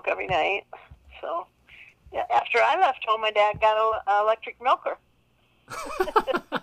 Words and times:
milk 0.00 0.08
every 0.10 0.26
night. 0.26 0.64
So, 1.20 1.46
yeah, 2.12 2.24
after 2.34 2.58
I 2.58 2.78
left 2.80 3.04
home, 3.06 3.20
my 3.20 3.30
dad 3.30 3.60
got 3.60 3.76
an 3.76 4.22
electric 4.24 4.56
milker. 4.62 4.96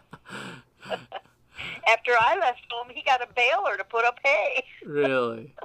after 1.88 2.12
I 2.20 2.38
left 2.39 2.62
home, 2.70 2.89
he 2.94 3.02
got 3.04 3.21
a 3.21 3.27
baler 3.36 3.77
to 3.77 3.84
put 3.84 4.05
up 4.05 4.20
hay. 4.23 4.63
really? 4.86 5.54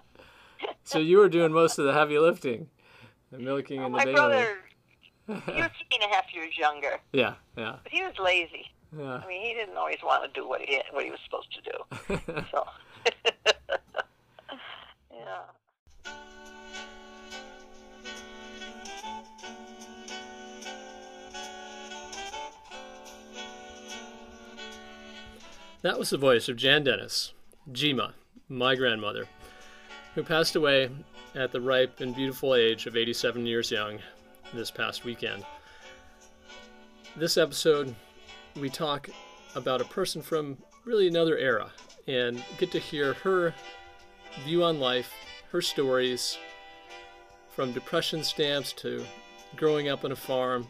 So 0.85 1.01
you 1.01 1.19
were 1.19 1.29
doing 1.29 1.51
most 1.53 1.77
of 1.81 1.85
the 1.87 1.93
heavy 1.93 2.21
lifting, 2.21 2.69
the 3.33 3.39
milking 3.39 3.79
Well, 3.79 3.87
and 3.87 3.95
the 3.95 3.99
my 3.99 4.05
baling. 4.05 4.15
brother, 4.31 4.57
he 5.27 5.61
was 5.61 5.71
three 5.77 5.99
and 6.01 6.05
a 6.13 6.15
half 6.15 6.27
years 6.33 6.57
younger, 6.57 7.01
Yeah, 7.13 7.35
yeah, 7.57 7.77
but 7.83 7.91
he 7.91 8.01
was 8.03 8.13
lazy. 8.23 8.67
yeah. 8.97 9.15
I 9.25 9.27
mean, 9.27 9.43
he 9.45 9.55
didn't 9.55 9.77
always 9.77 9.99
want 10.05 10.23
to 10.33 10.41
do 10.41 10.47
what 10.49 10.61
he 10.61 10.81
what 10.93 11.05
he 11.05 11.11
was 11.11 11.19
supposed 11.25 11.49
to 11.53 11.63
do. 11.63 11.77
So, 12.53 12.65
yeah. 15.13 15.43
That 25.83 25.99
was 25.99 26.11
the 26.11 26.17
voice 26.17 26.49
of 26.49 26.57
Jan 26.57 26.85
Dennis, 26.85 27.33
Jima, 27.73 28.13
my 28.49 28.77
grandmother, 28.77 29.25
who 30.15 30.23
passed 30.23 30.55
away 30.55 30.89
at 31.35 31.51
the 31.51 31.61
ripe 31.61 31.99
and 31.99 32.15
beautiful 32.15 32.55
age 32.55 32.87
of 32.87 32.97
87 32.97 33.45
years 33.47 33.73
young 33.73 33.99
this 34.55 34.71
past 34.71 35.05
weekend. 35.05 35.45
This 37.17 37.37
episode, 37.37 37.97
we 38.55 38.69
talk 38.69 39.09
about 39.57 39.81
a 39.81 39.87
person 39.87 40.23
from 40.23 40.57
really 40.85 41.09
another 41.09 41.37
era 41.37 41.73
and 42.07 42.41
get 42.59 42.71
to 42.71 42.79
hear 42.79 43.15
her 43.15 43.53
view 44.45 44.63
on 44.63 44.79
life, 44.79 45.13
her 45.51 45.61
stories, 45.61 46.39
from 47.51 47.73
depression 47.73 48.23
stamps 48.23 48.73
to 48.75 49.05
growing 49.57 49.89
up 49.89 50.05
on 50.05 50.13
a 50.13 50.17
farm 50.17 50.69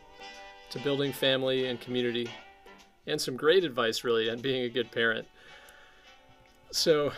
to 0.71 0.79
building 0.79 1.13
family 1.13 1.67
and 1.67 1.83
community 1.83 2.31
and 3.07 3.21
some 3.21 3.37
great 3.37 3.65
advice, 3.65 4.05
really, 4.05 4.31
on 4.31 4.41
being 4.41 4.63
a 4.63 4.69
good 4.69 4.91
parent. 4.91 5.27
So, 6.71 7.13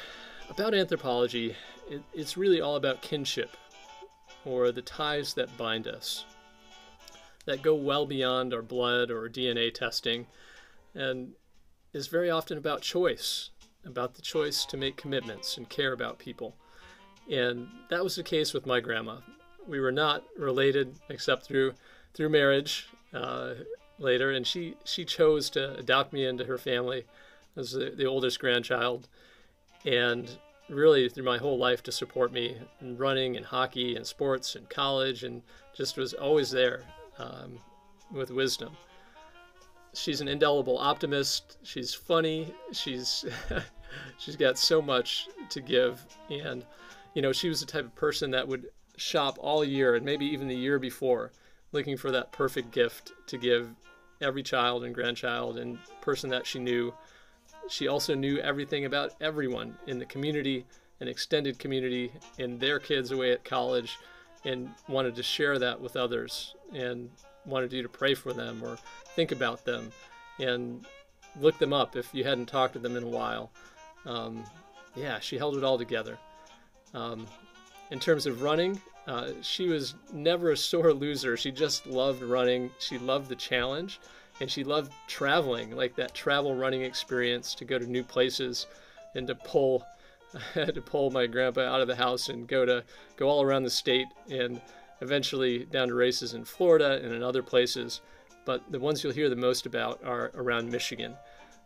about 0.51 0.75
anthropology, 0.75 1.55
it, 1.89 2.03
it's 2.13 2.37
really 2.37 2.61
all 2.61 2.77
about 2.77 3.03
kinship, 3.03 3.57
or 4.45 4.73
the 4.73 4.83
ties 4.83 5.35
that 5.35 5.57
bind 5.57 5.87
us, 5.87 6.25
that 7.45 7.63
go 7.63 7.75
well 7.75 8.07
beyond 8.07 8.55
our 8.55 8.63
blood 8.63 9.11
or 9.11 9.29
DNA 9.29 9.73
testing, 9.73 10.27
and 10.95 11.33
is 11.93 12.09
very 12.09 12.31
often 12.31 12.59
about 12.59 12.83
choice, 12.83 13.51
about 13.85 14.15
the 14.15 14.23
choice 14.23 14.65
to 14.67 14.77
make 14.77 14.97
commitments 14.97 15.57
and 15.57 15.69
care 15.69 15.93
about 15.93 16.19
people. 16.19 16.57
And 17.31 17.69
that 17.91 18.03
was 18.03 18.17
the 18.17 18.23
case 18.23 18.53
with 18.53 18.67
my 18.67 18.81
grandma. 18.81 19.19
We 19.67 19.81
were 19.81 19.93
not 19.93 20.25
related 20.37 20.97
except 21.09 21.45
through 21.45 21.75
through 22.13 22.29
marriage. 22.29 22.89
Uh, 23.13 23.55
later, 23.99 24.31
and 24.31 24.47
she 24.47 24.77
she 24.85 25.05
chose 25.05 25.51
to 25.51 25.75
adopt 25.77 26.13
me 26.13 26.25
into 26.25 26.45
her 26.45 26.59
family 26.59 27.05
as 27.57 27.73
the, 27.73 27.93
the 27.97 28.07
oldest 28.07 28.41
grandchild, 28.41 29.09
and 29.85 30.39
really 30.69 31.09
through 31.09 31.25
my 31.25 31.39
whole 31.39 31.59
life 31.59 31.83
to 31.83 31.93
support 31.93 32.33
me 32.33 32.57
in 32.81 32.97
running 32.97 33.37
and 33.37 33.47
hockey 33.47 33.97
and 33.97 34.07
sports 34.07 34.55
and 34.57 34.69
college, 34.69 35.25
and 35.25 35.43
just 35.75 35.97
was 35.97 36.15
always 36.15 36.51
there 36.51 36.83
um, 37.19 37.59
with 38.11 38.31
wisdom. 38.31 38.77
She's 39.95 40.21
an 40.21 40.29
indelible 40.29 40.79
optimist. 40.79 41.59
She's 41.63 41.95
funny. 41.95 42.53
She's 42.73 43.25
she's 44.19 44.37
got 44.37 44.59
so 44.59 44.83
much 44.83 45.29
to 45.51 45.61
give, 45.61 46.05
and 46.31 46.65
you 47.15 47.23
know 47.23 47.33
she 47.33 47.49
was 47.49 47.61
the 47.61 47.67
type 47.67 47.85
of 47.85 47.95
person 47.95 48.31
that 48.33 48.47
would 48.47 48.67
shop 48.97 49.39
all 49.41 49.65
year 49.65 49.97
and 49.97 50.05
maybe 50.05 50.25
even 50.27 50.47
the 50.47 50.55
year 50.55 50.79
before 50.79 51.33
looking 51.73 51.97
for 51.97 52.13
that 52.13 52.31
perfect 52.31 52.71
gift 52.71 53.13
to 53.27 53.37
give 53.37 53.69
every 54.21 54.43
child 54.43 54.85
and 54.85 54.95
grandchild 54.95 55.59
and 55.59 55.79
person 56.01 56.31
that 56.31 56.47
she 56.47 56.59
knew. 56.59 56.93
She 57.69 57.89
also 57.89 58.15
knew 58.15 58.39
everything 58.39 58.85
about 58.85 59.13
everyone 59.21 59.77
in 59.87 59.99
the 59.99 60.05
community, 60.07 60.67
an 61.01 61.09
extended 61.09 61.59
community, 61.59 62.13
and 62.39 62.61
their 62.61 62.79
kids 62.79 63.11
away 63.11 63.33
at 63.33 63.45
college, 63.45 63.99
and 64.45 64.71
wanted 64.89 65.15
to 65.17 65.23
share 65.23 65.59
that 65.59 65.81
with 65.81 65.97
others 65.97 66.55
and 66.73 67.11
wanted 67.47 67.73
you 67.73 67.83
to 67.83 67.89
pray 67.89 68.15
for 68.15 68.33
them 68.33 68.63
or 68.63 68.77
think 69.15 69.33
about 69.33 69.65
them 69.65 69.91
and 70.39 70.87
look 71.41 71.59
them 71.59 71.73
up 71.73 71.97
if 71.97 72.09
you 72.13 72.25
hadn't 72.25 72.47
talked 72.47 72.75
to 72.75 72.79
them 72.79 72.97
in 72.97 73.03
a 73.03 73.09
while. 73.09 73.51
Um, 74.07 74.45
yeah, 74.95 75.19
she 75.21 75.39
held 75.39 75.57
it 75.57 75.65
all 75.65 75.79
together. 75.79 76.19
Um, 76.93 77.27
in 77.91 77.99
terms 77.99 78.27
of 78.27 78.43
running, 78.43 78.81
uh, 79.07 79.33
she 79.43 79.69
was 79.69 79.95
never 80.13 80.53
a 80.53 80.57
sore 80.57 80.93
loser. 80.93 81.37
She 81.37 81.51
just 81.51 81.87
loved 81.87 82.23
running. 82.23 82.71
She 82.79 82.99
loved 82.99 83.29
the 83.29 83.37
challenge, 83.37 84.01
and 84.41 84.51
she 84.51 84.65
loved 84.65 84.93
traveling, 85.07 85.77
like 85.77 85.95
that 85.97 86.15
travel 86.15 86.55
running 86.55 86.83
experience 86.83 87.55
to 87.57 87.65
go 87.65 87.79
to 87.79 87.87
new 87.87 88.03
places 88.03 88.67
and 89.15 89.27
to 89.27 89.35
pull. 89.35 89.85
I 90.35 90.41
had 90.61 90.75
to 90.75 90.83
pull 90.83 91.11
my 91.11 91.27
grandpa 91.27 91.61
out 91.61 91.81
of 91.81 91.87
the 91.87 91.95
house 91.95 92.29
and 92.29 92.49
go 92.49 92.65
to 92.65 92.83
go 93.17 93.29
all 93.29 93.43
around 93.43 93.63
the 93.63 93.71
state 93.71 94.09
and 94.29 94.61
eventually 95.01 95.65
down 95.67 95.89
to 95.89 95.95
races 95.95 96.35
in 96.35 96.45
Florida 96.45 97.01
and 97.03 97.13
in 97.13 97.23
other 97.23 97.43
places. 97.43 98.01
But 98.45 98.63
the 98.73 98.81
ones 98.81 99.05
you'll 99.05 99.13
hear 99.13 99.29
the 99.29 99.37
most 99.37 99.67
about 99.67 100.03
are 100.03 100.33
around 100.35 100.71
Michigan. 100.71 101.15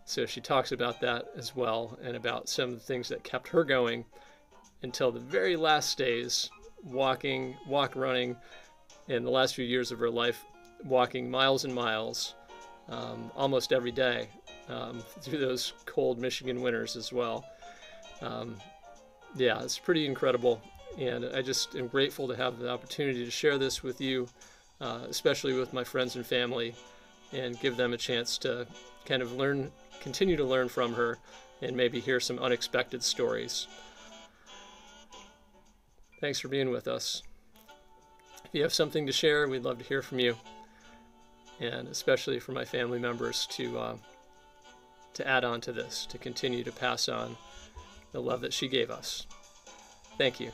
So 0.05 0.26
she 0.26 0.41
talks 0.41 0.72
about 0.72 1.00
that 1.00 1.28
as 1.37 1.55
well 1.55 1.99
and 2.03 2.16
about 2.16 2.49
some 2.49 2.70
of 2.70 2.75
the 2.75 2.84
things 2.84 3.09
that 3.09 3.25
kept 3.25 3.49
her 3.49 3.65
going 3.65 4.05
until 4.82 5.12
the 5.12 5.20
very 5.20 5.56
last 5.56 5.97
days 5.99 6.50
walking, 6.84 7.56
walk 7.66 7.96
running 7.96 8.36
in 9.08 9.24
the 9.24 9.30
last 9.30 9.54
few 9.54 9.64
years 9.64 9.90
of 9.90 9.98
her 9.98 10.10
life, 10.10 10.44
walking 10.84 11.30
miles 11.30 11.64
and 11.64 11.74
miles 11.74 12.34
um, 12.88 13.30
almost 13.36 13.72
every 13.72 13.92
day 13.92 14.28
um, 14.68 15.00
through 15.20 15.38
those 15.38 15.72
cold 15.86 16.18
Michigan 16.18 16.60
winters 16.60 16.96
as 16.96 17.12
well. 17.12 17.44
Um, 18.20 18.56
yeah, 19.36 19.62
it's 19.62 19.78
pretty 19.78 20.06
incredible. 20.06 20.60
And 20.98 21.26
I 21.26 21.42
just 21.42 21.76
am 21.76 21.86
grateful 21.86 22.26
to 22.28 22.36
have 22.36 22.58
the 22.58 22.70
opportunity 22.70 23.24
to 23.24 23.30
share 23.30 23.58
this 23.58 23.82
with 23.82 24.00
you, 24.00 24.28
uh, 24.80 25.00
especially 25.08 25.52
with 25.52 25.72
my 25.72 25.84
friends 25.84 26.16
and 26.16 26.26
family, 26.26 26.74
and 27.32 27.58
give 27.60 27.76
them 27.76 27.92
a 27.92 27.96
chance 27.96 28.38
to 28.38 28.66
kind 29.04 29.22
of 29.22 29.32
learn, 29.32 29.70
continue 30.00 30.36
to 30.36 30.44
learn 30.44 30.68
from 30.68 30.94
her, 30.94 31.18
and 31.62 31.76
maybe 31.76 32.00
hear 32.00 32.20
some 32.20 32.38
unexpected 32.38 33.02
stories. 33.02 33.68
Thanks 36.20 36.40
for 36.40 36.48
being 36.48 36.70
with 36.70 36.88
us. 36.88 37.22
If 38.44 38.50
you 38.52 38.62
have 38.62 38.72
something 38.72 39.06
to 39.06 39.12
share, 39.12 39.46
we'd 39.46 39.62
love 39.62 39.78
to 39.78 39.84
hear 39.84 40.02
from 40.02 40.18
you, 40.18 40.36
and 41.60 41.86
especially 41.88 42.40
for 42.40 42.52
my 42.52 42.64
family 42.64 42.98
members 42.98 43.46
to 43.52 43.78
uh, 43.78 43.96
to 45.14 45.26
add 45.26 45.44
on 45.44 45.60
to 45.62 45.72
this, 45.72 46.06
to 46.06 46.18
continue 46.18 46.64
to 46.64 46.72
pass 46.72 47.08
on 47.08 47.36
the 48.12 48.20
love 48.20 48.40
that 48.40 48.52
she 48.52 48.68
gave 48.68 48.90
us. 48.90 49.26
Thank 50.16 50.40
you. 50.40 50.50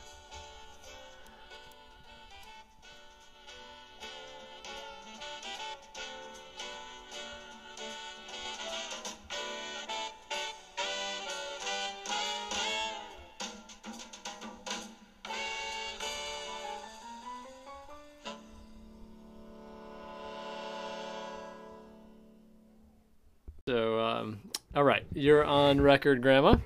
Record, 25.95 26.21
Grandma. 26.21 26.57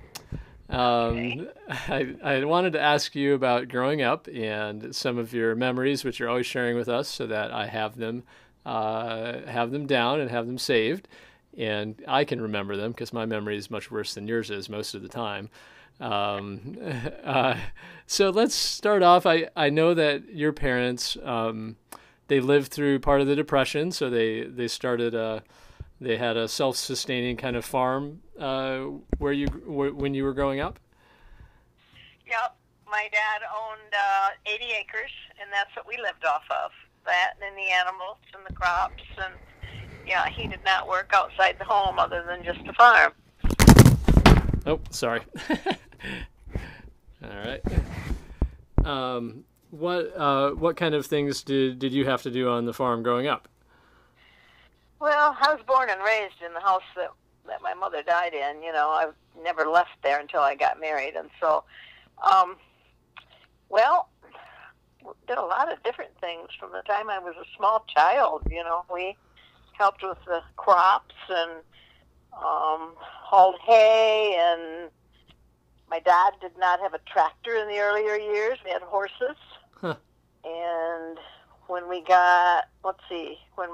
Um, 0.70 1.50
I, 1.70 2.16
I 2.24 2.44
wanted 2.46 2.74
to 2.74 2.82
ask 2.82 3.14
you 3.14 3.36
about 3.36 3.70
growing 3.70 4.02
up 4.02 4.28
and 4.28 4.96
some 4.96 5.20
of 5.20 5.34
your 5.34 5.54
memories, 5.54 6.04
which 6.04 6.18
you're 6.18 6.30
always 6.30 6.48
sharing 6.48 6.76
with 6.76 6.90
us, 6.90 7.08
so 7.08 7.28
that 7.28 7.52
I 7.52 7.68
have 7.68 7.96
them, 7.96 8.24
uh, 8.66 9.42
have 9.42 9.70
them 9.70 9.86
down 9.86 10.20
and 10.20 10.32
have 10.32 10.48
them 10.48 10.58
saved, 10.58 11.08
and 11.56 12.02
I 12.08 12.24
can 12.24 12.42
remember 12.42 12.76
them 12.76 12.92
because 12.92 13.14
my 13.14 13.28
memory 13.28 13.56
is 13.56 13.70
much 13.70 13.92
worse 13.92 14.16
than 14.16 14.28
yours 14.28 14.50
is 14.50 14.68
most 14.68 14.96
of 14.96 15.04
the 15.04 15.10
time. 15.10 15.52
Um, 16.00 16.76
uh, 17.24 17.58
so 18.08 18.32
let's 18.32 18.56
start 18.56 19.04
off. 19.04 19.28
I, 19.28 19.50
I 19.56 19.70
know 19.70 19.94
that 19.94 20.34
your 20.34 20.54
parents 20.54 21.18
um, 21.24 21.76
they 22.30 22.40
lived 22.40 22.72
through 22.72 22.98
part 22.98 23.22
of 23.22 23.28
the 23.28 23.36
depression, 23.36 23.92
so 23.92 24.10
they 24.10 24.42
they 24.42 24.68
started 24.68 25.14
a 25.14 25.44
they 26.02 26.18
had 26.18 26.38
a 26.38 26.48
self-sustaining 26.48 27.38
kind 27.38 27.56
of 27.56 27.66
farm 27.66 28.22
uh, 28.40 28.80
where 29.18 29.34
you 29.34 29.48
wh- 29.48 29.96
when 29.98 30.14
you 30.14 30.24
were 30.24 30.34
growing 30.34 30.60
up. 30.60 30.80
Yep. 32.28 32.56
My 32.90 33.08
dad 33.12 33.42
owned 33.56 33.94
uh, 33.94 34.30
80 34.46 34.64
acres, 34.80 35.12
and 35.40 35.50
that's 35.52 35.76
what 35.76 35.88
we 35.88 35.98
lived 35.98 36.26
off 36.26 36.44
of. 36.50 36.72
That 37.06 37.34
and 37.46 37.56
the 37.58 37.70
animals 37.72 38.18
and 38.36 38.44
the 38.48 38.54
crops, 38.54 39.04
and 39.24 39.34
yeah, 40.08 40.28
he 40.30 40.48
did 40.48 40.60
not 40.66 40.88
work 40.88 41.12
outside 41.14 41.58
the 41.60 41.66
home 41.66 42.00
other 42.00 42.24
than 42.28 42.44
just 42.44 42.60
a 42.68 42.74
farm. 42.74 43.14
Oh, 44.66 44.80
sorry. 44.92 45.22
All 47.24 47.30
right. 47.30 47.62
Um, 48.86 49.44
What 49.72 50.14
uh, 50.16 50.52
what 50.52 50.76
kind 50.78 50.96
of 50.96 51.06
things 51.06 51.44
did 51.44 51.80
did 51.80 51.94
you 51.94 52.06
have 52.06 52.22
to 52.24 52.32
do 52.32 52.50
on 52.50 52.66
the 52.66 52.74
farm 52.74 53.04
growing 53.04 53.28
up? 53.28 53.48
Well, 55.00 55.36
I 55.40 55.54
was 55.54 55.64
born 55.66 55.90
and 55.90 56.02
raised 56.04 56.42
in 56.46 56.54
the 56.54 56.60
house 56.60 56.84
that 56.96 57.10
that 57.48 57.62
my 57.62 57.74
mother 57.74 58.04
died 58.04 58.34
in. 58.34 58.62
You 58.62 58.74
know, 58.74 58.90
I've 58.90 59.16
never 59.44 59.66
left 59.66 59.92
there 60.04 60.20
until 60.20 60.42
I 60.42 60.56
got 60.56 60.80
married, 60.80 61.16
and 61.16 61.30
so, 61.40 61.64
um, 62.30 62.58
well, 63.70 64.10
did 65.28 65.38
a 65.38 65.42
lot 65.46 65.72
of 65.72 65.82
different 65.84 66.12
things 66.20 66.50
from 66.60 66.72
the 66.72 66.82
time 66.82 67.10
I 67.10 67.18
was 67.20 67.36
a 67.42 67.46
small 67.58 67.86
child. 67.88 68.44
You 68.52 68.64
know, 68.64 68.84
we 68.94 69.16
helped 69.74 70.04
with 70.04 70.18
the 70.26 70.42
crops 70.58 71.16
and 71.30 71.52
um, 72.34 72.94
hauled 73.00 73.60
hay, 73.66 74.36
and 74.38 74.92
my 75.90 76.00
dad 76.00 76.34
did 76.42 76.58
not 76.60 76.80
have 76.82 76.94
a 76.94 77.00
tractor 77.12 77.56
in 77.56 77.68
the 77.68 77.80
earlier 77.80 78.16
years. 78.16 78.60
We 78.64 78.72
had 78.72 78.82
horses, 78.82 79.38
Huh. 79.72 79.96
and 80.44 81.18
when 81.68 81.88
we 81.88 82.04
got, 82.04 82.66
let's 82.84 83.00
see, 83.08 83.38
when 83.56 83.70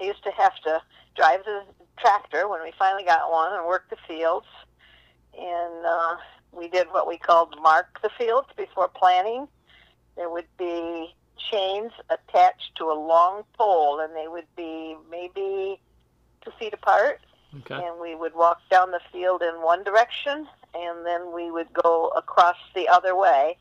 I 0.00 0.04
used 0.04 0.22
to 0.24 0.30
have 0.32 0.54
to 0.64 0.80
drive 1.16 1.44
the 1.44 1.62
tractor 1.98 2.48
when 2.48 2.62
we 2.62 2.72
finally 2.78 3.04
got 3.04 3.30
one 3.30 3.52
and 3.52 3.66
work 3.66 3.88
the 3.90 3.96
fields, 4.08 4.46
and 5.38 5.86
uh, 5.86 6.16
we 6.52 6.68
did 6.68 6.88
what 6.88 7.06
we 7.06 7.18
called 7.18 7.56
mark 7.60 8.00
the 8.02 8.10
fields 8.18 8.48
before 8.56 8.88
planting. 8.88 9.48
There 10.16 10.30
would 10.30 10.48
be 10.58 11.14
chains 11.50 11.92
attached 12.10 12.72
to 12.76 12.84
a 12.84 12.94
long 12.94 13.44
pole, 13.58 14.00
and 14.00 14.14
they 14.14 14.28
would 14.28 14.46
be 14.56 14.96
maybe 15.10 15.80
two 16.44 16.50
feet 16.58 16.74
apart. 16.74 17.20
Okay. 17.58 17.74
And 17.74 18.00
we 18.00 18.14
would 18.14 18.34
walk 18.34 18.60
down 18.70 18.92
the 18.92 19.00
field 19.10 19.42
in 19.42 19.60
one 19.62 19.82
direction, 19.82 20.46
and 20.74 21.04
then 21.04 21.32
we 21.32 21.50
would 21.50 21.72
go 21.72 22.08
across 22.16 22.56
the 22.74 22.88
other 22.88 23.16
way. 23.16 23.56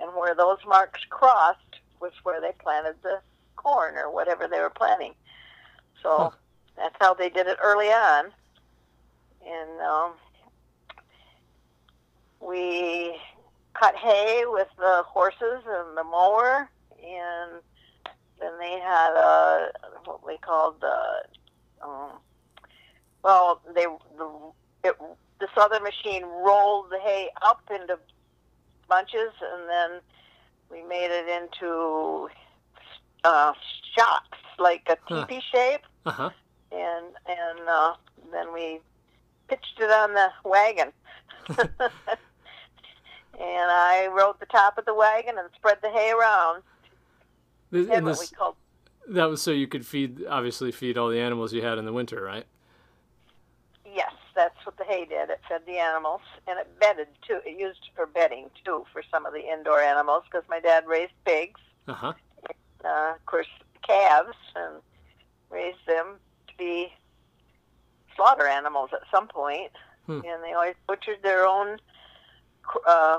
And 0.00 0.10
where 0.16 0.34
those 0.34 0.58
marks 0.66 1.00
crossed 1.10 1.58
was 2.00 2.12
where 2.22 2.40
they 2.40 2.52
planted 2.58 2.96
the 3.02 3.20
corn 3.56 3.96
or 3.96 4.12
whatever 4.12 4.48
they 4.48 4.60
were 4.60 4.70
planting. 4.70 5.14
So 6.04 6.30
Huh. 6.30 6.30
that's 6.76 6.96
how 7.00 7.14
they 7.14 7.30
did 7.30 7.48
it 7.48 7.58
early 7.64 7.88
on. 7.88 8.26
And 9.46 9.80
um, 9.82 10.14
we 12.40 13.16
cut 13.78 13.96
hay 13.96 14.44
with 14.46 14.68
the 14.78 15.02
horses 15.08 15.64
and 15.66 15.96
the 15.96 16.04
mower, 16.04 16.70
and 17.02 17.62
then 18.40 18.52
they 18.60 18.80
had 18.80 19.12
a 19.14 19.68
what 20.04 20.26
we 20.26 20.38
called 20.38 20.76
the 20.80 21.86
um, 21.86 22.20
well, 23.24 23.60
they 23.74 23.86
the 24.18 24.52
it, 24.84 24.96
this 25.40 25.50
other 25.56 25.80
machine 25.80 26.24
rolled 26.24 26.86
the 26.90 27.00
hay 27.02 27.28
up 27.44 27.60
into 27.70 27.98
bunches, 28.88 29.32
and 29.52 29.68
then 29.68 30.00
we 30.70 30.82
made 30.88 31.10
it 31.10 31.28
into 31.28 32.28
uh, 33.24 33.52
shocks, 33.96 34.38
like 34.58 34.82
a 34.88 34.96
Huh. 35.02 35.26
teepee 35.28 35.42
shape, 35.54 35.82
Uh 36.06 36.10
huh. 36.10 36.30
and 36.72 37.06
and 37.26 37.68
uh, 37.68 37.94
then 38.32 38.52
we 38.52 38.80
pitched 39.48 39.78
it 39.80 39.90
on 39.90 40.14
the 40.14 40.28
wagon. 40.44 40.92
and 41.58 41.70
I 43.40 44.08
rode 44.12 44.38
the 44.40 44.46
top 44.46 44.78
of 44.78 44.84
the 44.84 44.94
wagon 44.94 45.38
and 45.38 45.48
spread 45.54 45.78
the 45.82 45.90
hay 45.90 46.12
around. 46.12 46.62
This, 47.70 47.88
and 47.90 48.06
this 48.06 48.30
called 48.30 48.56
that 49.08 49.24
was 49.26 49.42
so 49.42 49.50
you 49.50 49.66
could 49.66 49.84
feed 49.86 50.24
obviously 50.28 50.72
feed 50.72 50.96
all 50.96 51.08
the 51.08 51.20
animals 51.20 51.52
you 51.52 51.62
had 51.62 51.76
in 51.78 51.84
the 51.84 51.92
winter, 51.92 52.22
right? 52.22 52.44
Yes, 53.94 54.12
that's 54.34 54.64
what 54.64 54.76
the 54.78 54.84
hay 54.84 55.04
did. 55.04 55.30
It 55.30 55.40
fed 55.48 55.62
the 55.66 55.78
animals, 55.78 56.22
and 56.48 56.58
it 56.58 56.68
bedded 56.80 57.08
too. 57.26 57.40
It 57.44 57.58
used 57.58 57.90
for 57.94 58.06
bedding 58.06 58.50
too 58.64 58.84
for 58.92 59.02
some 59.10 59.26
of 59.26 59.32
the 59.32 59.46
indoor 59.52 59.80
animals 59.80 60.24
because 60.30 60.48
my 60.48 60.60
dad 60.60 60.86
raised 60.86 61.12
pigs, 61.26 61.60
Uh 61.86 61.92
huh. 61.92 62.12
uh, 62.84 63.12
of 63.14 63.26
course, 63.26 63.46
calves, 63.86 64.36
and 64.56 64.74
raised 65.54 65.86
them 65.86 66.16
to 66.48 66.54
be 66.58 66.92
slaughter 68.16 68.46
animals 68.46 68.90
at 68.92 69.00
some 69.10 69.28
point. 69.28 69.70
Hmm. 70.06 70.20
And 70.26 70.42
they 70.42 70.52
always 70.52 70.74
butchered 70.86 71.22
their 71.22 71.46
own 71.46 71.78
uh, 72.86 73.18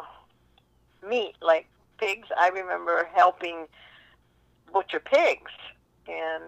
meat, 1.08 1.36
like 1.42 1.68
pigs. 1.98 2.28
I 2.38 2.50
remember 2.50 3.08
helping 3.14 3.66
butcher 4.72 5.00
pigs, 5.00 5.52
and 6.08 6.44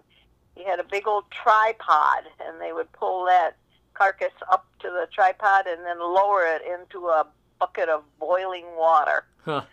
he 0.55 0.63
had 0.65 0.79
a 0.79 0.83
big 0.83 1.07
old 1.07 1.23
tripod, 1.31 2.25
and 2.45 2.61
they 2.61 2.73
would 2.73 2.91
pull 2.91 3.25
that 3.25 3.55
carcass 3.93 4.33
up 4.51 4.67
to 4.79 4.89
the 4.89 5.07
tripod 5.11 5.65
and 5.65 5.83
then 5.83 5.99
lower 5.99 6.45
it 6.45 6.61
into 6.61 7.07
a 7.07 7.25
bucket 7.59 7.89
of 7.89 8.03
boiling 8.19 8.65
water 8.77 9.25
Huh. 9.43 9.63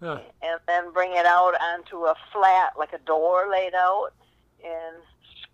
Huh. 0.00 0.20
and 0.40 0.60
then 0.68 0.92
bring 0.92 1.12
it 1.14 1.26
out 1.26 1.54
onto 1.60 2.04
a 2.04 2.14
flat 2.32 2.74
like 2.78 2.92
a 2.92 2.98
door 2.98 3.48
laid 3.50 3.74
out 3.74 4.10
and 4.64 5.02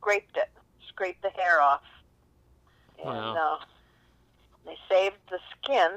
scraped 0.01 0.37
it 0.37 0.49
scraped 0.89 1.23
the 1.23 1.31
hair 1.31 1.61
off 1.61 1.83
and 2.99 3.07
Wow. 3.07 3.35
uh, 3.35 3.57
they 4.65 4.77
saved 4.89 5.17
the 5.31 5.39
skin 5.63 5.91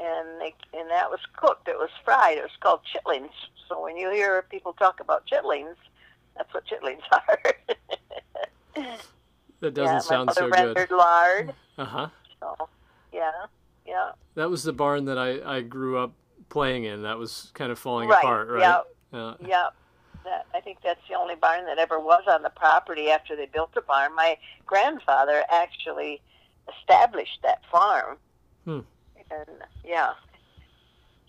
and 0.00 0.40
they 0.40 0.54
and 0.78 0.90
that 0.90 1.10
was 1.10 1.20
cooked 1.36 1.68
it 1.68 1.76
was 1.76 1.90
fried 2.04 2.38
it 2.38 2.42
was 2.42 2.50
called 2.60 2.80
chitlins 2.84 3.28
so 3.68 3.82
when 3.82 3.96
you 3.96 4.10
hear 4.10 4.42
people 4.50 4.72
talk 4.74 5.00
about 5.00 5.26
chitlins 5.26 5.76
that's 6.36 6.52
what 6.54 6.64
chitlins 6.66 7.02
are 7.12 7.38
That 9.60 9.74
doesn't 9.74 9.96
yeah, 9.96 10.00
sound 10.00 10.26
my 10.28 10.32
so 10.34 10.46
mother 10.46 10.56
good. 10.56 10.76
rendered 10.76 10.90
lard 10.90 11.54
Uh 11.78 11.84
huh. 11.84 12.08
so 12.40 12.68
yeah 13.12 13.30
yeah 13.86 14.10
That 14.34 14.50
was 14.50 14.62
the 14.64 14.72
barn 14.72 15.04
that 15.04 15.18
I, 15.18 15.56
I 15.58 15.60
grew 15.60 15.98
up 15.98 16.12
playing 16.48 16.84
in. 16.84 17.02
That 17.02 17.18
was 17.18 17.50
kind 17.54 17.70
of 17.70 17.78
falling 17.78 18.08
Right, 18.08 18.22
apart, 18.24 18.48
right? 18.48 18.60
yeah. 18.60 18.80
Yeah. 19.12 19.34
Yeah, 19.46 19.68
that 20.24 20.46
I 20.54 20.60
think 20.60 20.78
that's 20.84 21.00
the 21.08 21.14
only 21.16 21.34
barn 21.34 21.64
that 21.66 21.78
ever 21.78 21.98
was 21.98 22.22
on 22.28 22.42
the 22.42 22.50
property 22.50 23.10
after 23.10 23.36
they 23.36 23.46
built 23.46 23.74
the 23.74 23.80
barn. 23.82 24.14
My 24.14 24.36
grandfather 24.66 25.44
actually 25.50 26.20
established 26.78 27.38
that 27.42 27.60
farm. 27.70 28.18
Hmm. 28.64 28.80
And 29.30 29.48
yeah, 29.84 30.12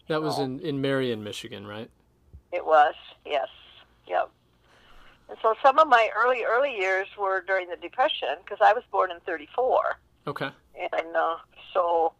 That 0.07 0.21
was 0.21 0.37
in, 0.39 0.59
in 0.59 0.81
Marion, 0.81 1.23
Michigan, 1.23 1.65
right? 1.67 1.89
it 2.51 2.65
was. 2.65 2.93
Yes. 3.25 3.47
Yep. 4.07 4.29
And 5.29 5.37
so 5.41 5.55
some 5.63 5.79
of 5.79 5.87
my 5.87 6.09
early 6.15 6.43
early 6.43 6.75
years 6.77 7.07
were 7.17 7.41
during 7.41 7.67
the 7.69 7.77
Depression 7.77 8.35
because 8.43 8.59
I 8.61 8.73
was 8.73 8.83
born 8.91 9.09
in 9.09 9.19
'34, 9.21 9.97
Okay. 10.27 10.49
and 10.93 11.15
uh, 11.15 11.37
so 11.73 12.13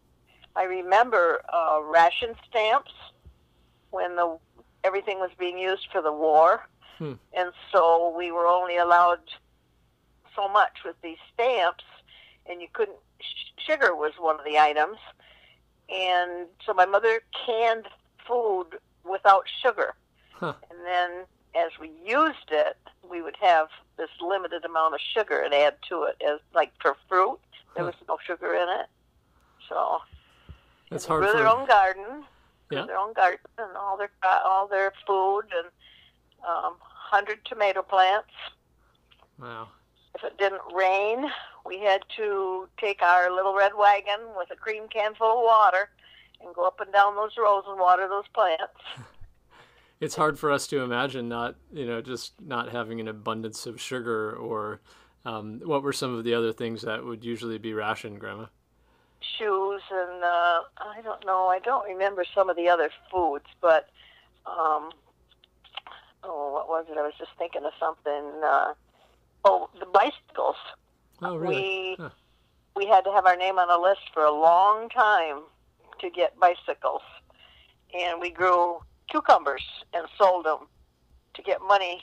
I 0.55 0.63
remember 0.63 1.41
uh, 1.53 1.81
ration 1.83 2.33
stamps 2.49 2.91
when 3.91 4.15
the 4.15 4.37
everything 4.83 5.19
was 5.19 5.29
being 5.37 5.57
used 5.59 5.87
for 5.91 6.01
the 6.01 6.11
war, 6.13 6.67
Hmm. 6.97 7.13
and 7.33 7.51
so 7.71 8.13
we 8.15 8.31
were 8.31 8.45
only 8.47 8.77
allowed 8.77 9.19
so 10.35 10.47
much 10.47 10.79
with 10.85 10.95
these 11.01 11.17
stamps, 11.33 11.83
and 12.45 12.61
you 12.61 12.67
couldn't. 12.73 12.97
sh- 13.19 13.49
Sugar 13.67 13.95
was 13.95 14.11
one 14.19 14.37
of 14.39 14.45
the 14.45 14.59
items, 14.59 14.97
and 15.89 16.47
so 16.65 16.73
my 16.73 16.85
mother 16.85 17.21
canned 17.45 17.87
food 18.27 18.79
without 19.03 19.45
sugar, 19.61 19.95
Huh. 20.33 20.53
and 20.69 20.79
then 20.85 21.25
as 21.55 21.71
we 21.79 21.89
used 22.05 22.49
it, 22.51 22.77
we 23.09 23.21
would 23.21 23.37
have 23.37 23.67
this 23.97 24.09
limited 24.21 24.65
amount 24.65 24.93
of 24.95 24.99
sugar 25.13 25.39
and 25.39 25.53
add 25.53 25.75
to 25.89 26.03
it 26.03 26.21
as 26.27 26.39
like 26.53 26.71
for 26.81 26.95
fruit. 27.07 27.39
There 27.75 27.85
was 27.85 27.95
no 28.07 28.17
sugar 28.25 28.53
in 28.53 28.67
it, 28.69 28.87
so 29.69 30.01
they 30.89 30.97
hard 30.97 31.21
grew 31.23 31.31
for. 31.31 31.37
their 31.37 31.47
own 31.47 31.65
garden, 31.67 32.25
Yeah. 32.71 32.85
their 32.85 32.97
own 32.97 33.13
garden, 33.13 33.39
and 33.57 33.75
all 33.77 33.97
their 33.97 34.11
all 34.23 34.67
their 34.67 34.93
food 35.07 35.43
and 35.55 35.67
um, 36.47 36.75
hundred 36.81 37.43
tomato 37.45 37.81
plants. 37.81 38.29
Wow. 39.39 39.69
If 40.15 40.23
it 40.23 40.37
didn't 40.37 40.61
rain, 40.73 41.25
we 41.65 41.79
had 41.79 42.03
to 42.17 42.67
take 42.79 43.01
our 43.01 43.33
little 43.33 43.55
red 43.55 43.73
wagon 43.75 44.19
with 44.37 44.51
a 44.51 44.55
cream 44.55 44.87
can 44.89 45.15
full 45.15 45.39
of 45.39 45.43
water 45.43 45.89
and 46.43 46.53
go 46.53 46.65
up 46.65 46.79
and 46.79 46.91
down 46.93 47.15
those 47.15 47.31
rows 47.37 47.63
and 47.67 47.79
water 47.79 48.07
those 48.07 48.27
plants. 48.33 48.63
It's 49.99 50.17
hard 50.17 50.37
for 50.37 50.51
us 50.51 50.67
to 50.67 50.81
imagine 50.81 51.29
not, 51.29 51.55
you 51.71 51.85
know, 51.85 52.01
just 52.01 52.33
not 52.41 52.73
having 52.73 52.99
an 52.99 53.07
abundance 53.07 53.65
of 53.65 53.79
sugar 53.79 54.33
or 54.33 54.81
um, 55.23 55.61
what 55.63 55.81
were 55.81 55.93
some 55.93 56.13
of 56.13 56.25
the 56.25 56.33
other 56.33 56.51
things 56.51 56.81
that 56.81 57.05
would 57.05 57.23
usually 57.23 57.57
be 57.57 57.73
rationed, 57.73 58.19
Grandma? 58.19 58.47
shoes 59.37 59.81
and 59.91 60.23
uh 60.23 60.61
I 60.77 61.01
don't 61.03 61.25
know, 61.25 61.47
I 61.47 61.59
don't 61.59 61.85
remember 61.87 62.25
some 62.35 62.49
of 62.49 62.55
the 62.55 62.69
other 62.69 62.89
foods, 63.11 63.45
but 63.61 63.89
um 64.45 64.91
oh 66.23 66.51
what 66.53 66.67
was 66.67 66.85
it? 66.89 66.97
I 66.97 67.01
was 67.01 67.13
just 67.17 67.31
thinking 67.37 67.63
of 67.65 67.73
something 67.79 68.41
uh 68.43 68.73
oh 69.45 69.69
the 69.79 69.85
bicycles. 69.85 70.55
Oh, 71.21 71.35
really? 71.37 71.55
We 71.55 71.95
Huh. 71.99 72.09
we 72.75 72.85
had 72.87 73.03
to 73.05 73.11
have 73.11 73.25
our 73.25 73.35
name 73.35 73.59
on 73.59 73.69
a 73.69 73.81
list 73.81 74.01
for 74.13 74.23
a 74.23 74.31
long 74.31 74.89
time 74.89 75.43
to 75.99 76.09
get 76.09 76.39
bicycles. 76.39 77.01
And 77.93 78.19
we 78.19 78.31
grew 78.31 78.79
cucumbers 79.09 79.63
and 79.93 80.07
sold 80.17 80.45
them 80.45 80.67
to 81.35 81.41
get 81.43 81.61
money 81.61 82.01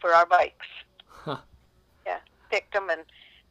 for 0.00 0.12
our 0.12 0.26
bikes. 0.26 0.66
Huh. 1.06 1.38
Yeah, 2.06 2.18
picked 2.50 2.72
them 2.72 2.90
and 2.90 3.02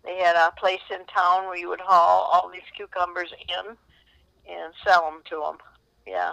they 0.03 0.17
had 0.17 0.35
a 0.35 0.51
place 0.57 0.81
in 0.89 1.05
town 1.05 1.45
where 1.45 1.57
you 1.57 1.69
would 1.69 1.81
haul 1.81 2.29
all 2.31 2.49
these 2.49 2.61
cucumbers 2.75 3.33
in 3.47 3.75
and 4.49 4.73
sell 4.85 5.03
them 5.03 5.21
to 5.29 5.39
them. 5.39 5.57
Yeah. 6.05 6.31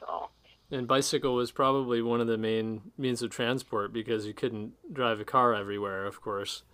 So, 0.00 0.28
And 0.70 0.88
bicycle 0.88 1.34
was 1.34 1.52
probably 1.52 2.02
one 2.02 2.20
of 2.20 2.26
the 2.26 2.38
main 2.38 2.90
means 2.98 3.22
of 3.22 3.30
transport 3.30 3.92
because 3.92 4.26
you 4.26 4.34
couldn't 4.34 4.72
drive 4.92 5.20
a 5.20 5.24
car 5.24 5.54
everywhere, 5.54 6.04
of 6.04 6.20
course. 6.20 6.64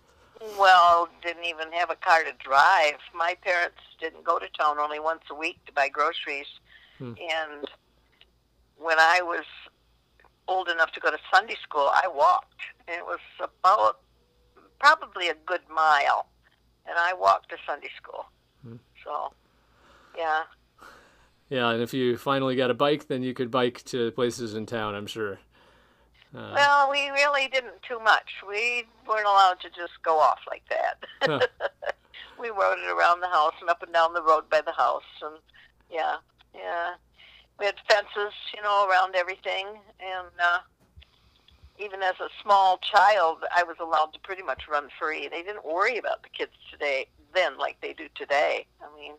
Well, 0.57 1.09
didn't 1.21 1.45
even 1.45 1.71
have 1.73 1.89
a 1.89 1.95
car 1.95 2.23
to 2.23 2.31
drive. 2.39 2.97
My 3.13 3.35
parents 3.41 3.77
didn't 3.99 4.23
go 4.23 4.39
to 4.39 4.47
town 4.59 4.77
only 4.79 4.99
once 4.99 5.21
a 5.29 5.35
week 5.35 5.63
to 5.67 5.71
buy 5.73 5.89
groceries. 5.89 6.47
Hmm. 6.97 7.13
And 7.19 7.67
when 8.77 8.99
I 8.99 9.21
was 9.21 9.45
old 10.47 10.69
enough 10.69 10.91
to 10.93 10.99
go 10.99 11.11
to 11.11 11.17
Sunday 11.31 11.55
school, 11.61 11.89
I 11.93 12.07
walked. 12.07 12.61
And 12.87 12.97
it 12.97 13.05
was 13.05 13.19
about 13.39 13.99
probably 14.79 15.29
a 15.29 15.35
good 15.45 15.61
mile. 15.73 16.27
And 16.85 16.95
I 16.97 17.13
walked 17.13 17.49
to 17.49 17.57
Sunday 17.65 17.91
school. 17.95 18.25
Hmm. 18.63 18.77
So, 19.03 19.33
yeah. 20.17 20.43
Yeah, 21.49 21.69
and 21.69 21.81
if 21.81 21.93
you 21.93 22.17
finally 22.17 22.55
got 22.55 22.71
a 22.71 22.73
bike, 22.73 23.07
then 23.07 23.21
you 23.23 23.33
could 23.33 23.51
bike 23.51 23.83
to 23.85 24.11
places 24.11 24.55
in 24.55 24.65
town, 24.65 24.95
I'm 24.95 25.07
sure. 25.07 25.39
Uh, 26.35 26.51
Well, 26.55 26.89
we 26.89 27.09
really 27.09 27.47
didn't 27.47 27.81
too 27.87 27.99
much. 27.99 28.29
We 28.47 28.85
weren't 29.07 29.27
allowed 29.27 29.59
to 29.61 29.69
just 29.69 30.01
go 30.03 30.19
off 30.19 30.39
like 30.49 30.63
that. 30.69 31.03
Huh. 31.21 31.39
we 32.39 32.49
rode 32.49 32.79
it 32.79 32.89
around 32.89 33.21
the 33.21 33.27
house 33.27 33.53
and 33.61 33.69
up 33.69 33.83
and 33.83 33.93
down 33.93 34.13
the 34.13 34.23
road 34.23 34.49
by 34.49 34.61
the 34.61 34.71
house, 34.71 35.03
and 35.21 35.35
yeah, 35.91 36.15
yeah. 36.55 36.95
We 37.59 37.67
had 37.67 37.75
fences, 37.87 38.33
you 38.55 38.63
know, 38.63 38.87
around 38.89 39.15
everything, 39.15 39.67
and 39.99 40.27
uh, 40.43 40.59
even 41.77 42.01
as 42.01 42.15
a 42.19 42.29
small 42.41 42.79
child, 42.79 43.43
I 43.55 43.61
was 43.61 43.75
allowed 43.79 44.13
to 44.13 44.19
pretty 44.21 44.41
much 44.41 44.63
run 44.67 44.89
free. 44.99 45.27
They 45.27 45.43
didn't 45.43 45.63
worry 45.63 45.97
about 45.97 46.23
the 46.23 46.29
kids 46.29 46.53
today 46.71 47.07
then 47.33 47.57
like 47.57 47.77
they 47.81 47.93
do 47.93 48.07
today. 48.15 48.65
I 48.81 48.95
mean, 48.99 49.13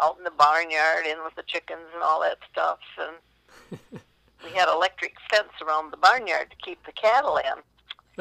out 0.00 0.16
in 0.18 0.24
the 0.24 0.30
barnyard, 0.30 1.06
in 1.06 1.22
with 1.24 1.34
the 1.34 1.42
chickens 1.46 1.88
and 1.94 2.02
all 2.02 2.20
that 2.20 2.38
stuff, 2.50 2.78
and 2.98 3.80
we 4.44 4.50
had 4.50 4.68
electric 4.68 5.14
fence 5.30 5.52
around 5.66 5.90
the 5.92 5.96
barnyard 5.96 6.50
to 6.50 6.56
keep 6.64 6.84
the 6.86 6.92
cattle 6.92 7.38
in. 7.38 7.62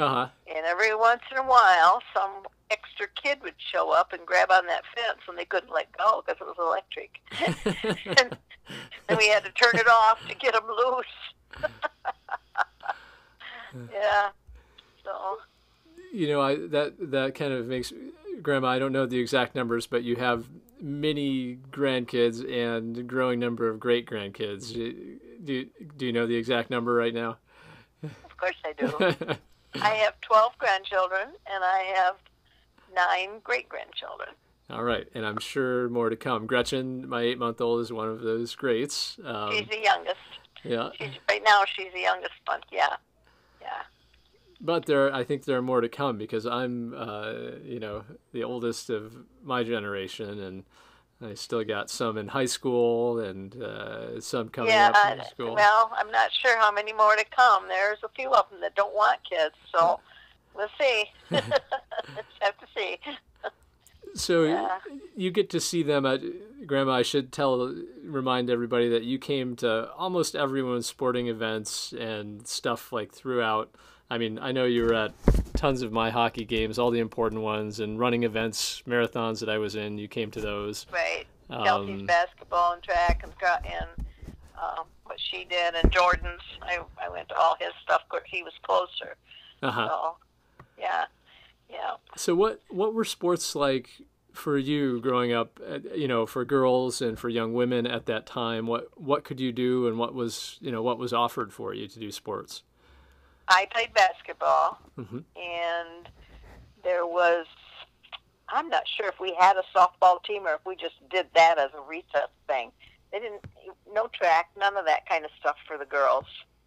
uh 0.01 0.07
huh. 0.07 0.29
And 0.47 0.65
every 0.65 0.95
once 0.95 1.21
in 1.31 1.37
a 1.37 1.43
while, 1.43 2.01
some 2.13 2.31
extra 2.69 3.07
kid 3.21 3.39
would 3.43 3.55
show 3.57 3.91
up 3.91 4.13
and 4.13 4.25
grab 4.25 4.49
on 4.51 4.65
that 4.67 4.83
fence, 4.95 5.19
and 5.27 5.37
they 5.37 5.45
couldn't 5.45 5.73
let 5.73 5.91
go 5.97 6.23
because 6.25 6.41
it 6.41 6.45
was 6.45 6.55
electric. 6.59 7.19
and, 8.19 8.37
and 9.09 9.17
we 9.17 9.27
had 9.27 9.43
to 9.43 9.51
turn 9.51 9.75
it 9.75 9.87
off 9.87 10.25
to 10.27 10.35
get 10.35 10.53
them 10.53 10.67
loose. 10.67 11.05
yeah. 13.91 14.29
So 15.03 15.37
you 16.11 16.27
know, 16.27 16.41
I 16.41 16.55
that 16.55 17.11
that 17.11 17.35
kind 17.35 17.53
of 17.53 17.67
makes 17.67 17.93
Grandma. 18.41 18.69
I 18.69 18.79
don't 18.79 18.91
know 18.91 19.05
the 19.05 19.19
exact 19.19 19.53
numbers, 19.55 19.85
but 19.87 20.03
you 20.03 20.17
have 20.17 20.45
many 20.81 21.57
grandkids 21.71 22.43
and 22.51 23.07
growing 23.07 23.39
number 23.39 23.69
of 23.69 23.79
great 23.79 24.05
grandkids. 24.05 24.73
Do 25.43 25.65
do 25.97 26.05
you 26.05 26.11
know 26.11 26.27
the 26.27 26.35
exact 26.35 26.69
number 26.69 26.93
right 26.93 27.13
now? 27.13 27.37
of 28.03 28.37
course 28.37 28.55
I 28.65 28.73
do. 28.73 29.35
I 29.81 29.89
have 29.95 30.19
twelve 30.21 30.57
grandchildren, 30.57 31.29
and 31.51 31.63
I 31.63 31.93
have 31.95 32.15
nine 32.93 33.39
great 33.43 33.69
grandchildren. 33.69 34.29
All 34.69 34.83
right, 34.83 35.07
and 35.13 35.25
I'm 35.25 35.39
sure 35.39 35.89
more 35.89 36.09
to 36.09 36.15
come. 36.15 36.45
Gretchen, 36.45 37.07
my 37.07 37.21
eight 37.21 37.37
month 37.37 37.59
old, 37.59 37.81
is 37.81 37.91
one 37.91 38.07
of 38.07 38.21
those 38.21 38.55
greats. 38.55 39.19
Um, 39.25 39.51
She's 39.51 39.67
the 39.67 39.81
youngest. 39.81 40.17
yeah, 40.63 40.89
She's 40.97 41.11
right 41.29 41.41
now. 41.43 41.63
She's 41.65 41.91
the 41.93 42.01
youngest 42.01 42.33
one. 42.45 42.61
Yeah. 42.71 42.95
Yeah. 43.61 43.81
But 44.61 44.85
there, 44.85 45.13
I 45.13 45.23
think 45.23 45.45
there 45.45 45.57
are 45.57 45.61
more 45.61 45.81
to 45.81 45.89
come 45.89 46.17
because 46.17 46.45
I'm, 46.45 46.93
uh, 46.93 47.33
you 47.63 47.79
know, 47.79 48.03
the 48.31 48.43
oldest 48.43 48.89
of 48.89 49.15
my 49.43 49.63
generation, 49.63 50.39
and 50.39 50.63
I 51.21 51.33
still 51.33 51.63
got 51.63 51.89
some 51.89 52.17
in 52.17 52.27
high 52.29 52.45
school 52.45 53.19
and 53.19 53.55
uh, 53.61 54.21
some 54.21 54.49
coming 54.49 54.71
yeah, 54.71 54.91
up 54.93 55.17
in 55.17 55.25
school. 55.25 55.55
well, 55.55 55.91
I'm 55.95 56.11
not 56.11 56.31
sure 56.31 56.57
how 56.57 56.71
many 56.71 56.93
more 56.93 57.15
to 57.15 57.25
come. 57.35 57.67
There's 57.67 57.99
a 58.03 58.09
few 58.09 58.29
of 58.31 58.49
them 58.49 58.61
that 58.61 58.75
don't 58.75 58.95
want 58.95 59.19
kids, 59.27 59.55
so 59.73 59.99
we'll 60.55 60.69
see. 60.79 61.05
Let's 61.29 61.47
have 62.41 62.57
to 62.59 62.67
see. 62.75 62.97
So 64.13 64.43
Yeah. 64.43 64.79
you 65.15 65.31
get 65.31 65.49
to 65.51 65.59
see 65.59 65.83
them 65.83 66.05
at 66.05 66.21
Grandma. 66.67 66.93
I 66.93 67.01
should 67.01 67.31
tell, 67.31 67.73
remind 68.03 68.49
everybody 68.49 68.89
that 68.89 69.03
you 69.03 69.17
came 69.17 69.55
to 69.57 69.89
almost 69.93 70.35
everyone's 70.35 70.85
sporting 70.85 71.27
events 71.27 71.93
and 71.93 72.45
stuff 72.47 72.91
like 72.91 73.11
throughout. 73.13 73.73
I 74.11 74.17
mean, 74.17 74.39
I 74.39 74.51
know 74.51 74.65
you 74.65 74.83
were 74.83 74.93
at 74.93 75.13
tons 75.55 75.81
of 75.83 75.93
my 75.93 76.09
hockey 76.09 76.43
games, 76.43 76.77
all 76.77 76.91
the 76.91 76.99
important 76.99 77.41
ones, 77.41 77.79
and 77.79 77.97
running 77.97 78.23
events, 78.23 78.83
marathons 78.85 79.39
that 79.39 79.47
I 79.47 79.57
was 79.57 79.75
in. 79.75 79.97
You 79.97 80.09
came 80.09 80.29
to 80.31 80.41
those. 80.41 80.85
Right. 80.91 81.25
Kelsey's 81.49 82.01
Um, 82.01 82.05
basketball 82.07 82.73
and 82.73 82.83
track 82.83 83.23
and 83.23 83.31
and 83.65 84.05
um, 84.61 84.85
what 85.05 85.17
she 85.17 85.45
did, 85.45 85.75
and 85.75 85.89
Jordan's. 85.93 86.41
I 86.61 86.79
I 87.01 87.07
went 87.07 87.29
to 87.29 87.35
all 87.35 87.55
his 87.57 87.71
stuff. 87.83 88.01
He 88.25 88.43
was 88.43 88.53
closer. 88.63 89.15
uh-huh. 89.63 89.87
So, 89.87 90.15
yeah, 90.77 91.05
yeah. 91.69 91.93
So 92.17 92.35
what 92.35 92.61
what 92.69 92.93
were 92.93 93.05
sports 93.05 93.55
like 93.55 93.89
for 94.33 94.57
you 94.57 94.99
growing 94.99 95.31
up? 95.31 95.57
uh, 95.65 95.79
You 95.95 96.09
know, 96.09 96.25
for 96.25 96.43
girls 96.43 97.01
and 97.01 97.17
for 97.17 97.29
young 97.29 97.53
women 97.53 97.87
at 97.87 98.07
that 98.07 98.25
time. 98.25 98.67
What 98.67 98.89
what 98.95 99.23
could 99.23 99.39
you 99.39 99.53
do, 99.53 99.87
and 99.87 99.97
what 99.97 100.13
was 100.13 100.57
you 100.59 100.71
know 100.71 100.83
what 100.83 100.97
was 100.97 101.13
offered 101.13 101.53
for 101.53 101.73
you 101.73 101.87
to 101.87 101.99
do 101.99 102.11
sports? 102.11 102.63
I 103.51 103.67
played 103.67 103.93
basketball, 103.93 104.79
Mhm. 104.97 105.23
and 105.35 106.09
there 106.83 107.05
was. 107.05 107.45
I'm 108.53 108.67
not 108.67 108.85
sure 108.87 109.07
if 109.07 109.17
we 109.19 109.33
had 109.35 109.55
a 109.55 109.63
softball 109.73 110.21
team 110.23 110.45
or 110.45 110.55
if 110.55 110.65
we 110.65 110.75
just 110.75 110.95
did 111.09 111.27
that 111.35 111.57
as 111.57 111.73
a 111.73 111.79
recess 111.81 112.29
thing. 112.47 112.73
They 113.11 113.19
didn't, 113.19 113.45
no 113.93 114.07
track, 114.07 114.49
none 114.57 114.75
of 114.75 114.85
that 114.85 115.05
kind 115.07 115.23
of 115.23 115.31
stuff 115.39 115.55
for 115.65 115.77
the 115.77 115.85
girls. 115.85 116.25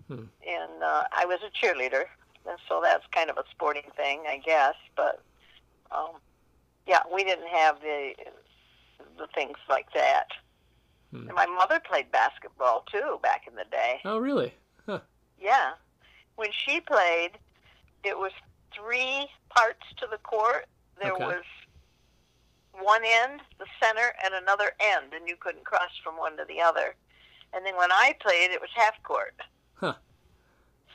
Hmm. 0.08 0.24
And 0.46 0.82
uh, 0.82 1.04
I 1.12 1.26
was 1.26 1.40
a 1.42 1.50
cheerleader, 1.50 2.06
and 2.48 2.58
so 2.68 2.80
that's 2.82 3.06
kind 3.12 3.28
of 3.28 3.36
a 3.36 3.44
sporting 3.50 3.90
thing, 3.96 4.24
I 4.26 4.38
guess. 4.38 4.74
But 4.96 5.20
um, 5.90 6.12
yeah, 6.86 7.00
we 7.12 7.22
didn't 7.24 7.48
have 7.48 7.80
the 7.80 8.14
the 9.18 9.26
things 9.34 9.58
like 9.68 9.92
that. 9.92 10.28
Hmm. 11.10 11.28
And 11.28 11.34
my 11.34 11.46
mother 11.46 11.80
played 11.80 12.10
basketball 12.10 12.84
too 12.90 13.18
back 13.22 13.46
in 13.46 13.54
the 13.56 13.64
day. 13.70 14.00
Oh, 14.04 14.18
really? 14.18 14.54
Yeah. 15.38 15.72
When 16.36 16.50
she 16.52 16.80
played, 16.80 17.32
it 18.02 18.18
was 18.18 18.32
three 18.74 19.28
parts 19.50 19.84
to 19.98 20.06
the 20.10 20.18
court. 20.18 20.66
There 21.00 21.12
Okay. 21.12 21.24
was 21.24 21.44
one 22.72 23.02
end, 23.04 23.40
the 23.58 23.66
center, 23.80 24.12
and 24.24 24.34
another 24.34 24.72
end, 24.80 25.12
and 25.14 25.28
you 25.28 25.36
couldn't 25.36 25.64
cross 25.64 25.90
from 26.02 26.16
one 26.16 26.36
to 26.36 26.44
the 26.48 26.60
other. 26.60 26.94
And 27.52 27.64
then 27.64 27.76
when 27.76 27.92
I 27.92 28.16
played, 28.20 28.50
it 28.50 28.60
was 28.60 28.70
half 28.74 29.00
court. 29.04 29.34
Huh. 29.74 29.94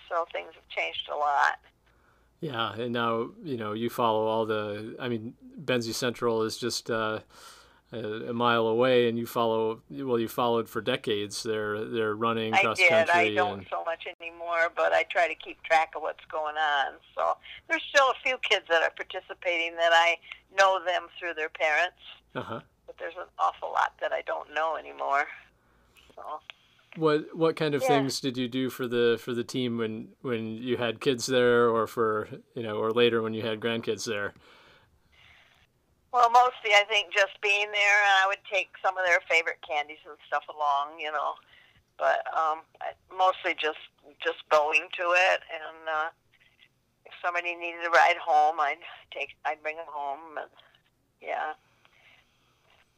So 0.09 0.25
things 0.33 0.53
have 0.55 0.67
changed 0.69 1.07
a 1.11 1.15
lot. 1.15 1.59
Yeah, 2.41 2.73
and 2.73 2.91
now 2.93 3.29
you 3.43 3.57
know 3.57 3.73
you 3.73 3.89
follow 3.89 4.25
all 4.25 4.45
the. 4.45 4.95
I 4.99 5.09
mean, 5.09 5.33
Benzie 5.63 5.93
Central 5.93 6.43
is 6.43 6.57
just 6.57 6.89
uh, 6.89 7.19
a, 7.91 8.29
a 8.29 8.33
mile 8.33 8.67
away, 8.67 9.09
and 9.09 9.17
you 9.17 9.25
follow. 9.25 9.81
Well, 9.89 10.19
you 10.19 10.27
followed 10.27 10.69
for 10.69 10.81
decades. 10.81 11.43
They're 11.43 11.85
they're 11.85 12.15
running 12.15 12.53
I 12.53 12.61
cross 12.61 12.77
did. 12.77 12.89
country. 12.89 13.13
I 13.13 13.33
don't 13.33 13.59
and, 13.59 13.67
so 13.69 13.83
much 13.83 14.05
anymore, 14.19 14.71
but 14.75 14.93
I 14.93 15.03
try 15.03 15.27
to 15.27 15.35
keep 15.35 15.61
track 15.63 15.93
of 15.95 16.01
what's 16.01 16.23
going 16.31 16.55
on. 16.55 16.93
So 17.15 17.35
there's 17.67 17.83
still 17.89 18.09
a 18.09 18.15
few 18.23 18.37
kids 18.47 18.65
that 18.69 18.81
are 18.83 18.91
participating 18.91 19.75
that 19.77 19.91
I 19.93 20.17
know 20.57 20.79
them 20.85 21.07
through 21.19 21.33
their 21.35 21.49
parents. 21.49 21.97
uh-huh. 22.35 22.61
but 22.85 22.95
there's 22.99 23.15
an 23.17 23.27
awful 23.39 23.69
lot 23.71 23.93
that 24.01 24.11
I 24.11 24.21
don't 24.21 24.53
know 24.53 24.75
anymore. 24.75 25.25
So 26.15 26.21
What 26.95 27.35
what 27.35 27.55
kind 27.55 27.73
of 27.75 27.81
Yeah. 27.81 27.87
things 27.87 28.19
did 28.19 28.37
you 28.37 28.47
do 28.47 28.69
for 28.69 28.87
the 28.87 29.17
for 29.19 29.33
the 29.33 29.43
team 29.43 29.77
when 29.77 30.09
when 30.21 30.57
you 30.57 30.77
had 30.77 30.99
kids 31.01 31.25
there, 31.25 31.69
or 31.69 31.87
for 31.87 32.27
you 32.55 32.63
know, 32.63 32.77
or 32.77 32.91
later 32.91 33.21
when 33.21 33.33
you 33.33 33.41
had 33.41 33.59
grandkids 33.59 34.05
there? 34.05 34.33
Well, 36.11 36.29
mostly 36.31 36.73
I 36.73 36.85
think 36.89 37.13
just 37.13 37.39
being 37.41 37.69
there, 37.71 37.99
and 38.01 38.15
I 38.23 38.27
would 38.27 38.41
take 38.51 38.69
some 38.81 38.97
of 38.97 39.05
their 39.05 39.21
favorite 39.29 39.61
candies 39.61 40.01
and 40.07 40.17
stuff 40.27 40.43
along, 40.49 40.99
you 40.99 41.11
know. 41.11 41.37
But 41.97 42.25
um, 42.33 42.65
I, 42.81 42.97
mostly 43.13 43.53
just 43.53 43.81
just 44.23 44.41
going 44.49 44.87
to 44.97 45.05
it, 45.13 45.41
and 45.53 45.85
uh, 45.85 46.09
if 47.05 47.13
somebody 47.23 47.55
needed 47.55 47.85
a 47.85 47.91
ride 47.91 48.17
home, 48.17 48.59
I'd 48.59 48.81
take 49.13 49.35
I'd 49.45 49.61
bring 49.61 49.75
them 49.77 49.89
home, 49.89 50.37
and 50.37 50.49
yeah. 51.21 51.53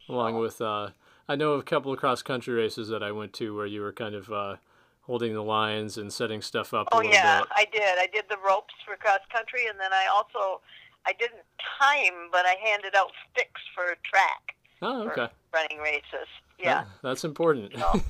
Along 0.08 0.40
with, 0.40 0.60
uh, 0.62 0.90
I 1.28 1.36
know 1.36 1.54
of 1.54 1.62
a 1.62 1.64
couple 1.64 1.94
of 1.94 2.00
cross 2.00 2.22
country 2.22 2.54
races 2.54 2.90
that 2.90 3.04
I 3.04 3.12
went 3.12 3.34
to 3.34 3.56
where 3.56 3.66
you 3.66 3.82
were 3.82 3.94
kind 3.94 4.16
of 4.16 4.32
uh, 4.32 4.56
holding 5.02 5.34
the 5.34 5.44
lines 5.44 5.98
and 5.98 6.12
setting 6.12 6.42
stuff 6.42 6.74
up 6.74 6.88
a 6.92 6.96
Oh 6.96 7.02
yeah, 7.02 7.40
bit. 7.40 7.50
I 7.56 7.66
did. 7.72 7.98
I 7.98 8.08
did 8.08 8.26
the 8.30 8.38
ropes 8.38 8.74
for 8.86 8.96
cross 8.96 9.20
country, 9.32 9.68
and 9.68 9.80
then 9.80 9.94
I 9.94 10.08
also 10.08 10.62
I 11.06 11.14
didn't 11.14 11.42
time, 11.80 12.30
but 12.32 12.46
I 12.46 12.56
handed 12.64 12.96
out 12.96 13.12
sticks 13.32 13.62
for 13.76 13.96
track 14.04 14.56
Oh, 14.82 15.06
for 15.06 15.12
okay. 15.22 15.34
running 15.54 15.80
races. 15.80 16.28
Yeah, 16.60 16.84
That- 16.84 16.88
that's 17.02 17.24
important. 17.24 17.74
So, 17.78 18.02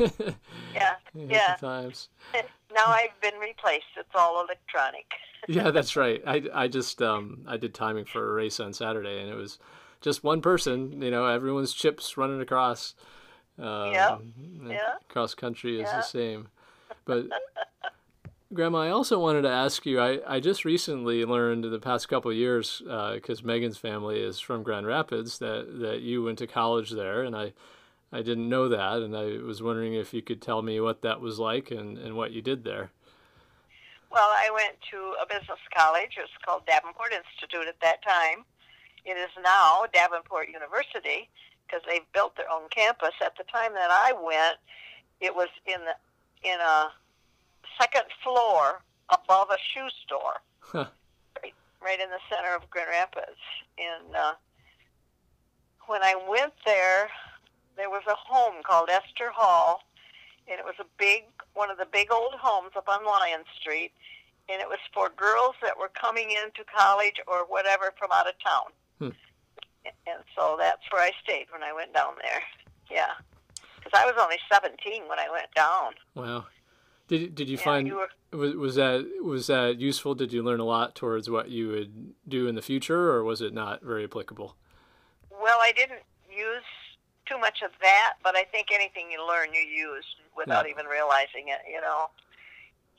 yeah. 0.74 0.96
Yeah. 1.14 1.56
times. 1.56 2.10
now 2.34 2.86
I've 2.88 3.20
been 3.22 3.40
replaced. 3.40 3.86
It's 3.98 4.10
all 4.16 4.44
electronic. 4.44 5.06
Yeah, 5.48 5.72
that's 5.72 5.96
right. 5.96 6.22
I, 6.28 6.44
I 6.54 6.68
just 6.68 7.02
um 7.02 7.44
I 7.48 7.58
did 7.58 7.74
timing 7.74 8.06
for 8.06 8.30
a 8.30 8.34
race 8.34 8.60
on 8.60 8.74
Saturday 8.74 9.20
and 9.22 9.28
it 9.28 9.34
was 9.36 9.58
just 10.00 10.24
one 10.24 10.40
person. 10.40 11.02
You 11.02 11.10
know, 11.10 11.26
everyone's 11.26 11.74
chips 11.74 12.16
running 12.16 12.40
across. 12.42 12.94
Um, 13.58 13.92
Yeah, 13.92 14.18
yeah. 14.68 14.78
Cross 15.10 15.34
country 15.34 15.78
is 15.82 15.90
Yeah. 15.90 15.96
the 15.98 16.02
same. 16.04 16.50
But 17.06 17.26
Grandma, 18.54 18.80
I 18.80 18.90
also 18.90 19.18
wanted 19.18 19.44
to 19.44 19.50
ask 19.50 19.86
you. 19.86 20.00
I, 20.00 20.20
I 20.28 20.40
just 20.42 20.66
recently 20.66 21.24
learned 21.24 21.64
in 21.64 21.72
the 21.72 21.80
past 21.80 22.10
couple 22.10 22.34
years, 22.34 22.82
because 22.84 23.42
uh, 23.42 23.46
Megan's 23.46 23.78
family 23.78 24.20
is 24.20 24.40
from 24.40 24.62
Grand 24.64 24.86
Rapids, 24.86 25.40
that, 25.40 25.80
that 25.80 26.02
you 26.02 26.24
went 26.24 26.38
to 26.40 26.48
college 26.48 26.92
there, 26.92 27.24
and 27.24 27.36
I 27.36 27.54
I 28.14 28.22
didn't 28.22 28.50
know 28.50 28.68
that, 28.68 28.98
and 29.02 29.16
I 29.16 29.38
was 29.38 29.64
wondering 29.64 29.94
if 29.94 30.14
you 30.14 30.22
could 30.22 30.42
tell 30.42 30.62
me 30.62 30.82
what 30.82 31.02
that 31.02 31.22
was 31.22 31.40
like 31.40 31.72
and, 31.72 31.98
and 31.98 32.18
what 32.18 32.34
you 32.34 32.42
did 32.42 32.66
there. 32.66 32.92
Well, 34.12 34.30
I 34.36 34.52
went 34.54 34.76
to 34.92 35.16
a 35.22 35.26
business 35.26 35.60
college. 35.74 36.18
It 36.18 36.28
was 36.28 36.44
called 36.46 36.66
Davenport 36.66 37.14
Institute 37.14 37.70
at 37.70 37.80
that 37.80 38.04
time. 38.04 38.44
It 39.06 39.16
is 39.16 39.30
now 39.42 39.86
Davenport 39.94 40.50
University 40.50 41.30
because 41.66 41.82
they've 41.88 42.06
built 42.14 42.36
their 42.36 42.52
own 42.52 42.68
campus. 42.70 43.16
At 43.24 43.38
the 43.38 43.46
time 43.46 43.72
that 43.76 43.90
I 43.90 44.12
went, 44.12 44.58
it 45.22 45.34
was 45.34 45.48
in 45.66 45.80
the 45.86 45.96
in 46.44 46.60
a 46.60 46.92
second 47.80 48.06
floor 48.24 48.82
above 49.10 49.50
a 49.50 49.58
shoe 49.60 49.90
store, 50.06 50.42
huh. 50.60 50.86
right, 51.42 51.54
right 51.84 52.00
in 52.00 52.10
the 52.10 52.20
center 52.30 52.56
of 52.56 52.70
Grand 52.70 52.90
Rapids. 52.90 53.42
And 53.78 54.16
uh, 54.16 54.34
when 55.88 56.02
I 56.04 56.16
went 56.30 56.54
there, 56.66 57.10
there 57.78 57.90
was 57.90 58.04
a 58.08 58.16
home 58.16 58.64
called 58.64 58.90
Esther 58.90 59.32
Hall, 59.34 59.82
and 60.48 60.60
it 60.60 60.66
was 60.66 60.76
a 60.80 60.86
big 60.98 61.24
one 61.54 61.70
of 61.70 61.78
the 61.78 61.88
big 61.92 62.12
old 62.12 62.34
homes 62.40 62.72
up 62.76 62.88
on 62.88 63.06
Lyon 63.06 63.44
Street, 63.60 63.92
and 64.50 64.62
it 64.62 64.68
was 64.68 64.80
for 64.94 65.10
girls 65.10 65.56
that 65.62 65.78
were 65.78 65.92
coming 65.94 66.32
into 66.32 66.64
college 66.64 67.20
or 67.28 67.40
whatever 67.48 67.94
from 67.98 68.10
out 68.14 68.28
of 68.28 68.34
town. 68.44 68.72
Hmm. 69.00 69.16
And 70.08 70.24
so 70.36 70.56
that's 70.60 70.84
where 70.92 71.02
I 71.02 71.12
stayed 71.24 71.48
when 71.52 71.64
I 71.64 71.74
went 71.74 71.94
down 71.94 72.14
there. 72.22 72.42
Yeah, 72.90 73.14
because 73.78 74.00
I 74.00 74.06
was 74.06 74.16
only 74.20 74.38
17 74.52 75.08
when 75.08 75.20
I 75.20 75.30
went 75.32 75.52
down. 75.56 75.94
Wow. 76.16 76.46
Did 77.12 77.36
did 77.36 77.50
you 77.50 77.58
find 77.58 77.88
you 77.88 77.98
were, 77.98 78.38
was 78.38 78.56
was 78.56 78.76
that 78.76 79.06
was 79.22 79.48
that 79.48 79.82
useful? 79.82 80.16
Did 80.16 80.32
you 80.32 80.42
learn 80.42 80.62
a 80.62 80.64
lot 80.64 80.96
towards 80.96 81.30
what 81.30 81.50
you 81.50 81.68
would 81.68 82.14
do 82.26 82.48
in 82.48 82.56
the 82.56 82.62
future, 82.62 83.12
or 83.12 83.26
was 83.26 83.42
it 83.42 83.54
not 83.54 83.84
very 83.84 84.06
applicable? 84.06 84.56
Well, 85.30 85.60
I 85.62 85.74
didn't 85.74 86.04
use 86.30 86.64
too 87.26 87.38
much 87.38 87.64
of 87.64 87.72
that, 87.82 88.14
but 88.24 88.38
I 88.38 88.46
think 88.46 88.68
anything 88.74 89.12
you 89.12 89.28
learn, 89.28 89.54
you 89.54 89.60
use 89.60 90.06
without 90.38 90.66
yeah. 90.66 90.72
even 90.72 90.86
realizing 90.86 91.50
it. 91.50 91.60
You 91.70 91.82
know. 91.82 92.10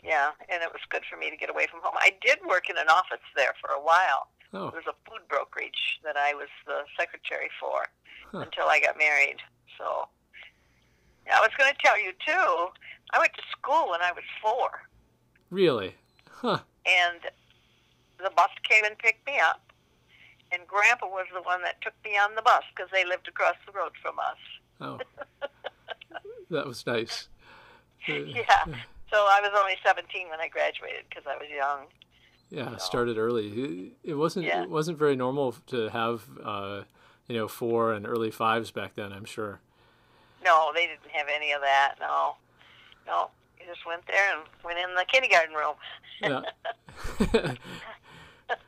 Yeah, 0.05 0.33
and 0.51 0.63
it 0.63 0.69
was 0.71 0.83
good 0.91 1.05
for 1.09 1.17
me 1.17 1.31
to 1.31 1.37
get 1.37 1.49
away 1.49 1.67
from 1.71 1.81
home. 1.81 1.95
I 1.97 2.13
did 2.21 2.41
work 2.47 2.69
in 2.69 2.77
an 2.77 2.89
office 2.91 3.25
there 3.35 3.55
for 3.63 3.71
a 3.71 3.81
while. 3.81 4.29
Oh. 4.53 4.67
It 4.67 4.75
was 4.75 4.85
a 4.91 5.09
food 5.09 5.23
brokerage 5.27 6.01
that 6.05 6.19
I 6.19 6.35
was 6.35 6.49
the 6.67 6.83
secretary 6.99 7.49
for 7.59 7.87
huh. 8.31 8.41
until 8.41 8.67
I 8.67 8.81
got 8.81 8.99
married. 8.99 9.39
So, 9.79 10.09
I 11.33 11.41
was 11.41 11.51
going 11.57 11.73
to 11.73 11.79
tell 11.81 11.97
you 11.97 12.13
too. 12.27 12.69
I 13.11 13.19
went 13.19 13.35
to 13.35 13.43
school 13.51 13.91
when 13.91 14.01
I 14.01 14.13
was 14.13 14.25
four. 14.41 14.71
Really? 15.51 15.95
Huh. 16.31 16.61
And 16.87 17.21
the 18.19 18.31
bus 18.37 18.51
came 18.69 18.85
and 18.85 18.97
picked 18.99 19.27
me 19.27 19.39
up, 19.39 19.73
and 20.51 20.67
Grandpa 20.67 21.07
was 21.07 21.27
the 21.35 21.43
one 21.43 21.63
that 21.63 21.81
took 21.83 21.95
me 22.05 22.13
on 22.13 22.35
the 22.35 22.43
bus 22.43 22.63
because 22.75 22.91
they 22.93 23.05
lived 23.05 23.29
across 23.29 23.57
the 23.67 23.73
road 23.73 23.93
from 24.01 24.19
us. 24.19 24.39
Oh, 24.81 24.99
that 26.51 26.67
was 26.67 26.87
nice. 26.87 27.29
yeah. 28.09 28.65
So 29.11 29.19
I 29.19 29.41
was 29.43 29.51
only 29.57 29.77
17 29.85 30.29
when 30.31 30.41
I 30.41 30.49
graduated 30.49 31.05
because 31.09 31.25
I 31.27 31.37
was 31.37 31.49
young. 31.55 31.87
Yeah, 32.51 32.71
so. 32.73 32.85
started 32.85 33.19
early. 33.19 33.93
It 34.03 34.15
wasn't 34.15 34.47
yeah. 34.47 34.63
it 34.63 34.71
wasn't 34.71 34.99
very 34.99 35.17
normal 35.17 35.53
to 35.69 35.89
have 35.89 36.23
uh, 36.43 36.83
you 37.29 37.37
know 37.37 37.49
four 37.49 37.93
and 37.93 38.07
early 38.07 38.31
fives 38.31 38.71
back 38.71 38.95
then. 38.95 39.13
I'm 39.13 39.25
sure. 39.25 39.61
No, 40.45 40.73
they 40.75 40.87
didn't 40.87 41.11
have 41.13 41.29
any 41.35 41.53
of 41.53 41.61
that. 41.61 41.95
No, 42.01 42.37
no. 43.07 43.31
You 43.61 43.67
just 43.67 43.87
went 43.87 44.07
there 44.07 44.35
and 44.35 44.43
went 44.65 44.79
in 44.79 44.95
the 44.95 45.05
kindergarten 45.05 45.55
room. 45.55 45.75
yeah. 46.21 47.55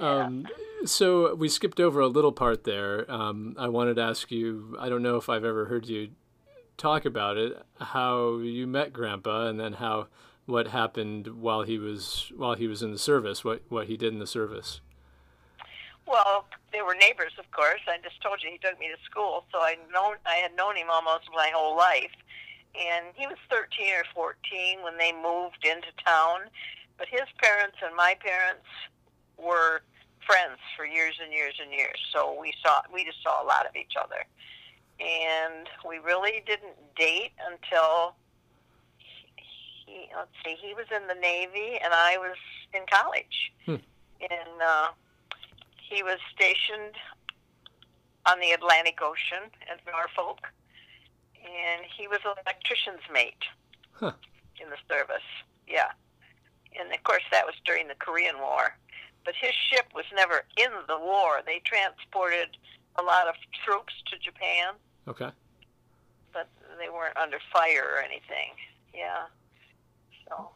Um, 0.00 0.48
so 0.84 1.34
we 1.36 1.48
skipped 1.48 1.78
over 1.78 2.00
a 2.00 2.08
little 2.08 2.32
part 2.32 2.64
there. 2.64 3.10
Um, 3.10 3.54
I 3.56 3.68
wanted 3.68 3.94
to 3.96 4.02
ask 4.02 4.30
you. 4.30 4.76
I 4.80 4.88
don't 4.88 5.02
know 5.02 5.16
if 5.16 5.28
I've 5.28 5.44
ever 5.44 5.66
heard 5.66 5.86
you 5.86 6.10
talk 6.76 7.04
about 7.04 7.36
it. 7.36 7.56
How 7.78 8.38
you 8.38 8.66
met 8.66 8.92
Grandpa, 8.92 9.46
and 9.46 9.60
then 9.60 9.74
how 9.74 10.08
what 10.46 10.68
happened 10.68 11.28
while 11.40 11.62
he 11.62 11.78
was 11.78 12.32
while 12.36 12.54
he 12.54 12.66
was 12.66 12.82
in 12.82 12.90
the 12.90 12.98
service. 12.98 13.44
What 13.44 13.62
what 13.68 13.86
he 13.86 13.96
did 13.96 14.12
in 14.12 14.18
the 14.18 14.26
service. 14.26 14.80
Well, 16.06 16.46
they 16.72 16.82
were 16.82 16.96
neighbors, 16.96 17.32
of 17.38 17.48
course. 17.52 17.80
I 17.86 17.96
just 18.02 18.20
told 18.20 18.42
you 18.42 18.50
he 18.50 18.58
took 18.58 18.78
me 18.80 18.88
to 18.88 19.00
school, 19.04 19.44
so 19.52 19.60
I 19.60 19.76
known 19.92 20.16
I 20.26 20.36
had 20.36 20.56
known 20.56 20.76
him 20.76 20.88
almost 20.90 21.24
my 21.34 21.50
whole 21.54 21.76
life. 21.76 22.10
And 22.74 23.06
he 23.14 23.26
was 23.26 23.36
13 23.50 23.86
or 23.94 24.04
14 24.14 24.82
when 24.82 24.96
they 24.96 25.12
moved 25.12 25.64
into 25.64 25.88
town. 26.04 26.48
But 26.98 27.08
his 27.08 27.28
parents 27.42 27.76
and 27.84 27.94
my 27.94 28.16
parents 28.20 28.66
were 29.36 29.82
friends 30.26 30.58
for 30.76 30.86
years 30.86 31.18
and 31.22 31.32
years 31.32 31.54
and 31.60 31.72
years. 31.72 31.98
So 32.12 32.36
we 32.40 32.52
saw 32.62 32.82
we 32.92 33.04
just 33.04 33.22
saw 33.22 33.42
a 33.42 33.46
lot 33.46 33.66
of 33.66 33.76
each 33.76 33.94
other. 34.00 34.24
And 35.00 35.68
we 35.86 35.98
really 35.98 36.42
didn't 36.46 36.76
date 36.96 37.32
until 37.44 38.14
he 38.96 40.08
let's 40.16 40.30
see, 40.44 40.56
he 40.60 40.74
was 40.74 40.86
in 40.94 41.06
the 41.08 41.20
Navy 41.20 41.78
and 41.82 41.92
I 41.92 42.16
was 42.18 42.36
in 42.72 42.82
college. 42.90 43.52
Hmm. 43.66 43.82
And 44.20 44.62
uh 44.64 44.88
he 45.76 46.02
was 46.02 46.18
stationed 46.34 46.96
on 48.24 48.40
the 48.40 48.52
Atlantic 48.52 49.00
Ocean 49.02 49.50
at 49.70 49.80
Norfolk 49.86 50.48
and 51.42 51.84
he 51.96 52.08
was 52.08 52.20
an 52.24 52.34
electrician's 52.46 53.04
mate 53.12 53.44
huh. 53.92 54.12
in 54.60 54.70
the 54.70 54.80
service. 54.88 55.26
Yeah. 55.66 55.90
And 56.78 56.92
of 56.92 57.02
course 57.04 57.22
that 57.30 57.44
was 57.44 57.54
during 57.64 57.88
the 57.88 57.98
Korean 57.98 58.38
War 58.38 58.76
but 59.24 59.34
his 59.40 59.52
ship 59.70 59.86
was 59.94 60.04
never 60.14 60.42
in 60.56 60.70
the 60.88 60.98
war. 60.98 61.40
They 61.44 61.60
transported 61.64 62.56
a 62.96 63.02
lot 63.02 63.28
of 63.28 63.34
troops 63.64 63.94
to 64.10 64.18
Japan. 64.18 64.74
Okay. 65.06 65.30
But 66.32 66.48
they 66.78 66.88
weren't 66.88 67.16
under 67.16 67.38
fire 67.52 67.84
or 67.96 68.00
anything. 68.00 68.54
Yeah. 68.94 69.24
So. 70.28 70.50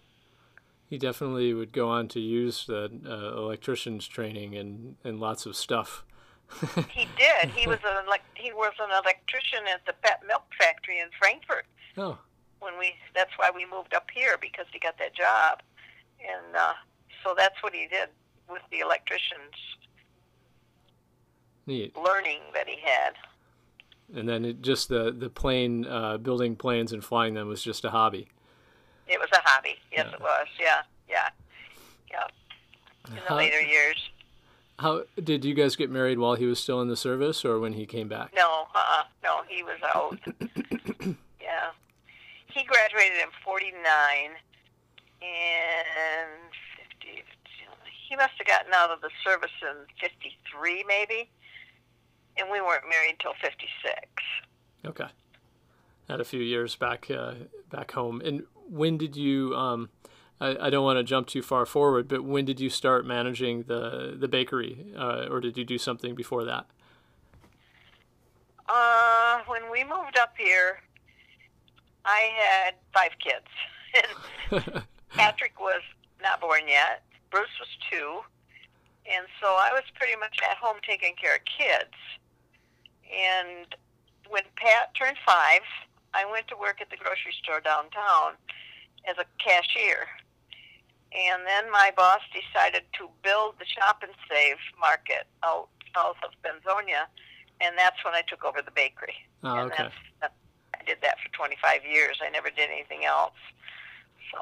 He 0.89 0.99
definitely 0.99 1.53
would 1.53 1.73
go 1.73 1.89
on 1.89 2.09
to 2.09 2.21
use 2.21 2.67
the 2.67 2.91
uh, 3.05 3.37
electrician's 3.39 4.07
training 4.07 4.57
and, 4.57 4.97
and 5.05 5.21
lots 5.21 5.47
of 5.47 5.57
stuff. 5.57 6.05
he 6.91 7.09
did. 7.19 7.51
He 7.51 7.67
was 7.67 7.79
an 7.85 8.07
like 8.09 8.23
he 8.35 8.53
was 8.53 8.73
an 8.81 8.91
electrician 8.91 9.67
at 9.73 9.85
the 9.87 9.95
Pet 10.03 10.23
Milk 10.27 10.45
Factory 10.59 11.01
in 11.01 11.09
Frankfort. 11.19 11.67
Oh. 11.97 12.19
When 12.61 12.79
we 12.79 12.95
that's 13.15 13.33
why 13.37 13.51
we 13.55 13.67
moved 13.67 13.95
up 13.95 14.07
here 14.15 14.39
because 14.41 14.67
he 14.73 14.79
got 14.79 14.99
that 14.99 15.15
job, 15.15 15.61
and 16.21 16.57
uh, 16.57 16.73
so 17.25 17.35
that's 17.37 17.63
what 17.63 17.75
he 17.75 17.87
did 17.89 18.09
with 18.49 18.63
the 18.71 18.79
electricians 18.79 19.77
Neat. 21.67 21.97
learning 21.97 22.41
that 22.55 22.69
he 22.69 22.81
had. 22.81 23.15
And 24.15 24.29
then 24.29 24.45
it, 24.45 24.63
just 24.63 24.89
the 24.89 25.15
the 25.17 25.29
plane 25.29 25.85
uh, 25.85 26.17
building 26.19 26.57
planes 26.57 26.93
and 26.93 27.05
flying 27.05 27.35
them 27.35 27.49
was 27.49 27.63
just 27.63 27.85
a 27.85 27.91
hobby. 27.91 28.29
It 29.09 29.19
was 29.19 29.29
a 29.33 29.41
hobby. 29.45 29.77
Yes, 29.93 30.07
yeah. 30.09 30.15
it 30.15 30.21
was. 30.21 30.47
Yeah, 30.61 30.83
yeah, 31.09 31.29
yeah. 32.11 32.27
In 33.09 33.15
the 33.17 33.21
how, 33.29 33.37
later 33.37 33.61
years. 33.61 33.97
How 34.79 35.03
did 35.23 35.45
you 35.45 35.55
guys 35.55 35.75
get 35.77 35.91
married 35.91 36.19
while 36.19 36.35
he 36.35 36.47
was 36.47 36.61
still 36.61 36.83
in 36.83 36.89
the 36.89 36.97
service, 36.97 37.45
or 37.45 37.59
when 37.59 37.73
he 37.73 37.87
came 37.87 38.09
back? 38.09 38.33
No, 38.35 38.67
uh, 38.75 39.05
no, 39.23 39.41
he 39.49 39.63
was 39.63 39.79
out. 39.95 40.19
yeah, 41.41 41.71
he 42.53 42.65
graduated 42.65 43.19
in 43.19 43.29
'49, 43.45 43.71
and 45.23 46.31
he 48.09 48.17
must 48.17 48.33
have 48.39 48.47
gotten 48.47 48.73
out 48.75 48.91
of 48.91 49.01
the 49.01 49.11
service 49.25 49.51
in 49.63 49.77
53 50.01 50.85
maybe. 50.87 51.31
And 52.39 52.51
we 52.51 52.61
weren't 52.61 52.85
married 52.87 53.17
till 53.19 53.33
56 53.41 53.97
okay. 54.87 55.07
Had 56.09 56.21
a 56.21 56.25
few 56.25 56.41
years 56.41 56.77
back 56.77 57.11
uh, 57.11 57.35
back 57.71 57.93
home. 57.93 58.21
And 58.25 58.45
when 58.69 58.97
did 58.97 59.17
you 59.17 59.55
um, 59.55 59.91
I, 60.41 60.67
I 60.67 60.71
don't 60.71 60.85
want 60.85 60.99
to 60.99 61.05
jump 61.05 61.27
too 61.27 61.43
far 61.43 61.67
forward 61.67 62.09
but 62.09 62.25
when 62.25 62.45
did 62.45 62.61
you 62.61 62.71
start 62.71 63.07
managing 63.07 63.65
the 63.65 64.17
the 64.19 64.29
bakery 64.29 64.87
uh, 64.97 65.27
or 65.31 65.41
did 65.41 65.57
you 65.57 65.65
do 65.65 65.79
something 65.79 66.15
before 66.15 66.45
that 66.45 66.67
uh, 68.69 69.39
when 69.47 69.71
we 69.71 69.85
moved 69.85 70.19
up 70.19 70.35
here 70.37 70.81
I 72.05 72.31
had 72.37 72.75
five 72.93 73.13
kids 73.19 74.85
Patrick 75.11 75.59
was 75.59 75.83
not 76.23 76.41
born 76.41 76.63
yet 76.67 77.03
Bruce 77.31 77.53
was 77.61 77.69
two, 77.91 78.21
and 79.05 79.27
so 79.41 79.49
I 79.61 79.71
was 79.73 79.83
pretty 79.95 80.17
much 80.17 80.39
at 80.43 80.57
home 80.57 80.77
taking 80.87 81.15
care 81.21 81.37
of 81.37 81.43
kids. 81.45 81.95
And 83.05 83.67
when 84.29 84.43
Pat 84.57 84.95
turned 84.95 85.19
five, 85.27 85.61
I 86.15 86.25
went 86.25 86.49
to 86.49 86.57
work 86.57 86.81
at 86.81 86.91
the 86.91 86.97
grocery 86.97 87.35
store 87.43 87.61
downtown 87.61 88.41
as 89.07 89.17
a 89.19 89.27
cashier. 89.37 90.09
And 91.17 91.47
then 91.47 91.73
my 91.73 91.93
boss 91.97 92.21
decided 92.33 92.83
to 92.99 93.09
build 93.23 93.55
the 93.59 93.65
shop 93.65 94.03
and 94.03 94.13
save 94.31 94.57
market 94.79 95.27
out 95.43 95.69
south 95.95 96.17
of 96.23 96.31
Benzonia, 96.45 97.09
and 97.61 97.77
that's 97.79 98.05
when 98.05 98.15
I 98.15 98.23
took 98.29 98.45
over 98.45 98.61
the 98.61 98.71
bakery. 98.71 99.15
Oh, 99.43 99.57
and 99.57 99.73
okay. 99.73 99.89
That's, 100.21 100.35
did 100.87 100.99
that 101.03 101.17
for 101.21 101.37
25 101.37 101.85
years. 101.85 102.19
I 102.25 102.31
never 102.31 102.49
did 102.49 102.71
anything 102.71 103.05
else. 103.05 103.35
So. 104.33 104.39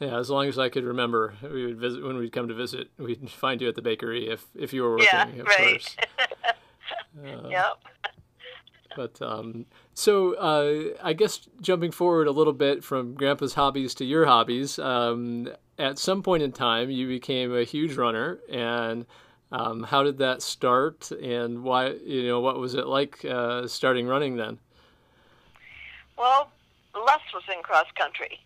Yeah, 0.00 0.16
as 0.16 0.30
long 0.30 0.46
as 0.46 0.58
I 0.58 0.68
could 0.68 0.84
remember, 0.84 1.34
we 1.42 1.66
would 1.66 1.78
visit 1.78 2.04
when 2.04 2.16
we'd 2.16 2.32
come 2.32 2.48
to 2.48 2.54
visit. 2.54 2.88
We'd 2.98 3.28
find 3.30 3.60
you 3.60 3.68
at 3.68 3.74
the 3.74 3.82
bakery 3.82 4.28
if 4.28 4.46
if 4.54 4.72
you 4.72 4.82
were 4.82 4.92
working, 4.92 5.08
yeah, 5.12 5.28
of 5.28 5.46
right. 5.46 5.58
course. 5.58 5.96
Uh, 7.18 7.48
yep. 7.48 7.82
But 8.94 9.20
um, 9.20 9.66
so 9.92 10.34
uh, 10.34 10.96
I 11.02 11.14
guess 11.14 11.48
jumping 11.60 11.90
forward 11.90 12.28
a 12.28 12.30
little 12.30 12.52
bit 12.52 12.84
from 12.84 13.14
Grandpa's 13.14 13.54
hobbies 13.54 13.92
to 13.96 14.04
your 14.04 14.26
hobbies, 14.26 14.78
um, 14.78 15.48
at 15.78 15.98
some 15.98 16.22
point 16.22 16.42
in 16.42 16.52
time 16.52 16.90
you 16.90 17.06
became 17.06 17.54
a 17.54 17.64
huge 17.64 17.96
runner, 17.96 18.38
and 18.50 19.06
um, 19.52 19.82
how 19.82 20.02
did 20.02 20.18
that 20.18 20.42
start, 20.42 21.10
and 21.10 21.62
why? 21.62 21.90
You 22.04 22.26
know, 22.26 22.40
what 22.40 22.58
was 22.58 22.74
it 22.74 22.86
like 22.86 23.24
uh, 23.24 23.66
starting 23.66 24.06
running 24.06 24.36
then? 24.36 24.58
Well, 26.16 26.50
Les 26.94 27.20
was 27.32 27.44
in 27.54 27.62
cross 27.62 27.86
country, 27.96 28.40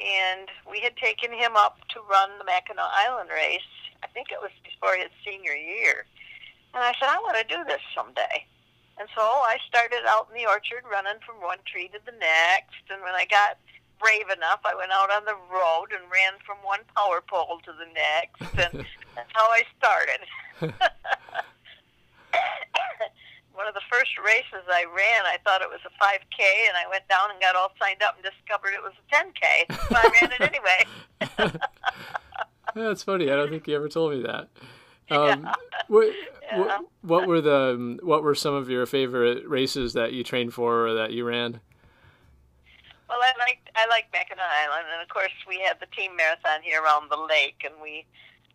and 0.00 0.48
we 0.70 0.80
had 0.80 0.96
taken 0.96 1.32
him 1.32 1.56
up 1.56 1.78
to 1.90 2.00
run 2.08 2.30
the 2.38 2.44
Mackinac 2.44 2.84
Island 3.06 3.30
race. 3.30 3.60
I 4.02 4.06
think 4.08 4.28
it 4.30 4.38
was 4.40 4.50
before 4.62 4.94
his 4.96 5.10
senior 5.26 5.54
year, 5.54 6.06
and 6.72 6.84
I 6.84 6.92
said, 7.00 7.08
I 7.08 7.18
want 7.18 7.36
to 7.36 7.56
do 7.56 7.64
this 7.64 7.80
someday. 7.94 8.46
And 8.96 9.08
so 9.14 9.22
I 9.22 9.58
started 9.66 10.06
out 10.06 10.28
in 10.30 10.38
the 10.38 10.48
orchard 10.48 10.86
running 10.86 11.18
from 11.26 11.42
one 11.42 11.58
tree 11.66 11.88
to 11.88 11.98
the 12.06 12.12
next. 12.12 12.86
And 12.90 13.02
when 13.02 13.14
I 13.14 13.26
got 13.26 13.58
brave 14.00 14.28
enough, 14.30 14.60
I 14.64 14.74
went 14.74 14.92
out 14.92 15.10
on 15.10 15.24
the 15.24 15.36
road 15.52 15.92
and 15.92 16.02
ran 16.10 16.34
from 16.46 16.58
one 16.62 16.80
power 16.96 17.22
pole 17.26 17.60
to 17.64 17.72
the 17.72 17.86
next. 17.92 18.42
And 18.58 18.84
that's 19.16 19.32
how 19.32 19.48
I 19.50 19.62
started. 19.78 20.20
one 23.54 23.68
of 23.68 23.74
the 23.74 23.82
first 23.90 24.10
races 24.24 24.66
I 24.68 24.84
ran, 24.84 25.24
I 25.24 25.38
thought 25.44 25.62
it 25.62 25.68
was 25.68 25.80
a 25.86 25.90
5K, 26.02 26.68
and 26.68 26.76
I 26.76 26.88
went 26.90 27.06
down 27.08 27.30
and 27.30 27.40
got 27.40 27.56
all 27.56 27.72
signed 27.80 28.02
up 28.02 28.16
and 28.16 28.24
discovered 28.24 28.74
it 28.74 28.82
was 28.82 28.92
a 28.98 29.14
10K. 29.14 29.66
So 29.88 29.96
I 29.96 30.10
ran 30.20 30.32
it 30.32 30.42
anyway. 30.42 31.60
That's 32.74 33.02
funny. 33.04 33.30
I 33.30 33.36
don't 33.36 33.50
think 33.50 33.68
you 33.68 33.76
ever 33.76 33.88
told 33.88 34.12
me 34.12 34.22
that. 34.22 34.48
Um, 35.10 35.46
what, 35.88 36.14
Yeah. 36.42 36.58
what, 36.58 36.80
what 37.02 37.26
were 37.26 37.42
the 37.42 37.98
what 38.02 38.22
were 38.22 38.34
some 38.34 38.54
of 38.54 38.70
your 38.70 38.86
favorite 38.86 39.46
races 39.46 39.92
that 39.92 40.14
you 40.14 40.24
trained 40.24 40.54
for 40.54 40.86
or 40.86 40.94
that 40.94 41.12
you 41.12 41.26
ran? 41.26 41.60
Well, 43.08 43.18
I 43.22 43.32
liked 43.38 43.68
I 43.76 43.86
liked 43.86 44.12
Mackinac 44.12 44.44
Island, 44.44 44.86
and 44.92 45.02
of 45.02 45.08
course 45.08 45.32
we 45.46 45.60
had 45.60 45.78
the 45.80 45.86
team 45.94 46.16
marathon 46.16 46.62
here 46.62 46.82
around 46.82 47.10
the 47.10 47.16
lake, 47.20 47.62
and 47.64 47.74
we 47.82 48.06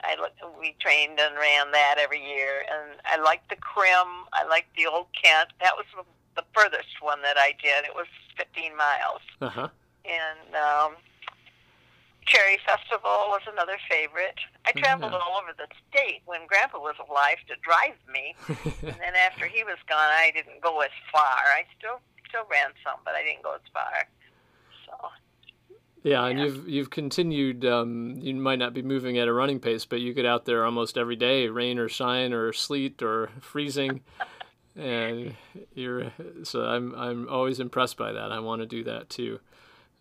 I 0.02 0.16
we 0.60 0.76
trained 0.80 1.20
and 1.20 1.36
ran 1.38 1.72
that 1.72 1.96
every 2.00 2.24
year. 2.26 2.64
And 2.72 3.00
I 3.06 3.18
liked 3.22 3.50
the 3.50 3.56
Crim. 3.58 4.26
I 4.34 4.44
liked 4.50 4.76
the 4.76 4.88
Old 4.88 5.08
Kent. 5.14 5.50
That 5.62 5.74
was 5.76 5.86
the 6.36 6.44
furthest 6.54 7.02
one 7.02 7.22
that 7.22 7.38
I 7.38 7.54
did. 7.62 7.86
It 7.86 7.94
was 7.96 8.08
15 8.38 8.76
miles, 8.76 9.22
Uh 9.42 9.50
huh. 9.50 9.68
and 10.06 10.56
um, 10.56 10.96
Cherry 12.26 12.58
Festival 12.66 13.28
was 13.34 13.42
another 13.52 13.78
favorite. 13.90 14.40
I 14.66 14.72
traveled 14.72 15.12
Yeah. 15.12 15.18
all 15.20 15.42
over 15.42 15.52
the 15.58 15.68
state 15.90 16.22
when 16.26 16.46
Grandpa 16.48 16.80
was 16.80 16.96
alive 17.10 17.38
to 17.50 17.56
drive 17.62 17.98
me, 18.08 18.36
and 18.48 18.96
then 19.02 19.16
after 19.16 19.46
he 19.48 19.64
was 19.64 19.78
gone, 19.90 19.98
I 20.14 20.32
didn't 20.34 20.62
go 20.62 20.80
as 20.82 20.92
far. 21.12 21.38
I 21.54 21.66
still 21.78 22.00
still 22.30 22.46
ran 22.50 22.72
some, 22.84 23.00
but 23.04 23.16
I 23.16 23.24
didn't 23.24 23.42
go 23.44 23.54
as 23.56 23.66
far. 23.74 24.08
So 24.90 25.10
Yeah, 26.04 26.26
and 26.26 26.40
Yeah. 26.40 26.46
you've 26.46 26.68
you've 26.68 26.90
continued. 26.90 27.66
Um, 27.66 28.16
you 28.20 28.34
might 28.36 28.60
not 28.60 28.74
be 28.74 28.82
moving 28.82 29.18
at 29.18 29.28
a 29.28 29.34
running 29.34 29.60
pace, 29.60 29.86
but 29.86 30.00
you 30.00 30.14
get 30.14 30.26
out 30.26 30.46
there 30.46 30.66
almost 30.66 30.98
every 30.98 31.16
day, 31.16 31.48
rain 31.50 31.78
or 31.78 31.90
shine 31.90 32.34
or 32.34 32.54
sleet 32.54 33.02
or 33.02 33.30
freezing, 33.42 34.02
and 34.76 35.36
you're. 35.74 36.12
So 36.44 36.66
I'm 36.66 36.96
I'm 36.96 37.28
always 37.28 37.60
impressed 37.60 37.98
by 37.98 38.14
that. 38.14 38.32
I 38.32 38.40
want 38.40 38.62
to 38.62 38.66
do 38.66 38.84
that 38.86 39.10
too. 39.10 39.40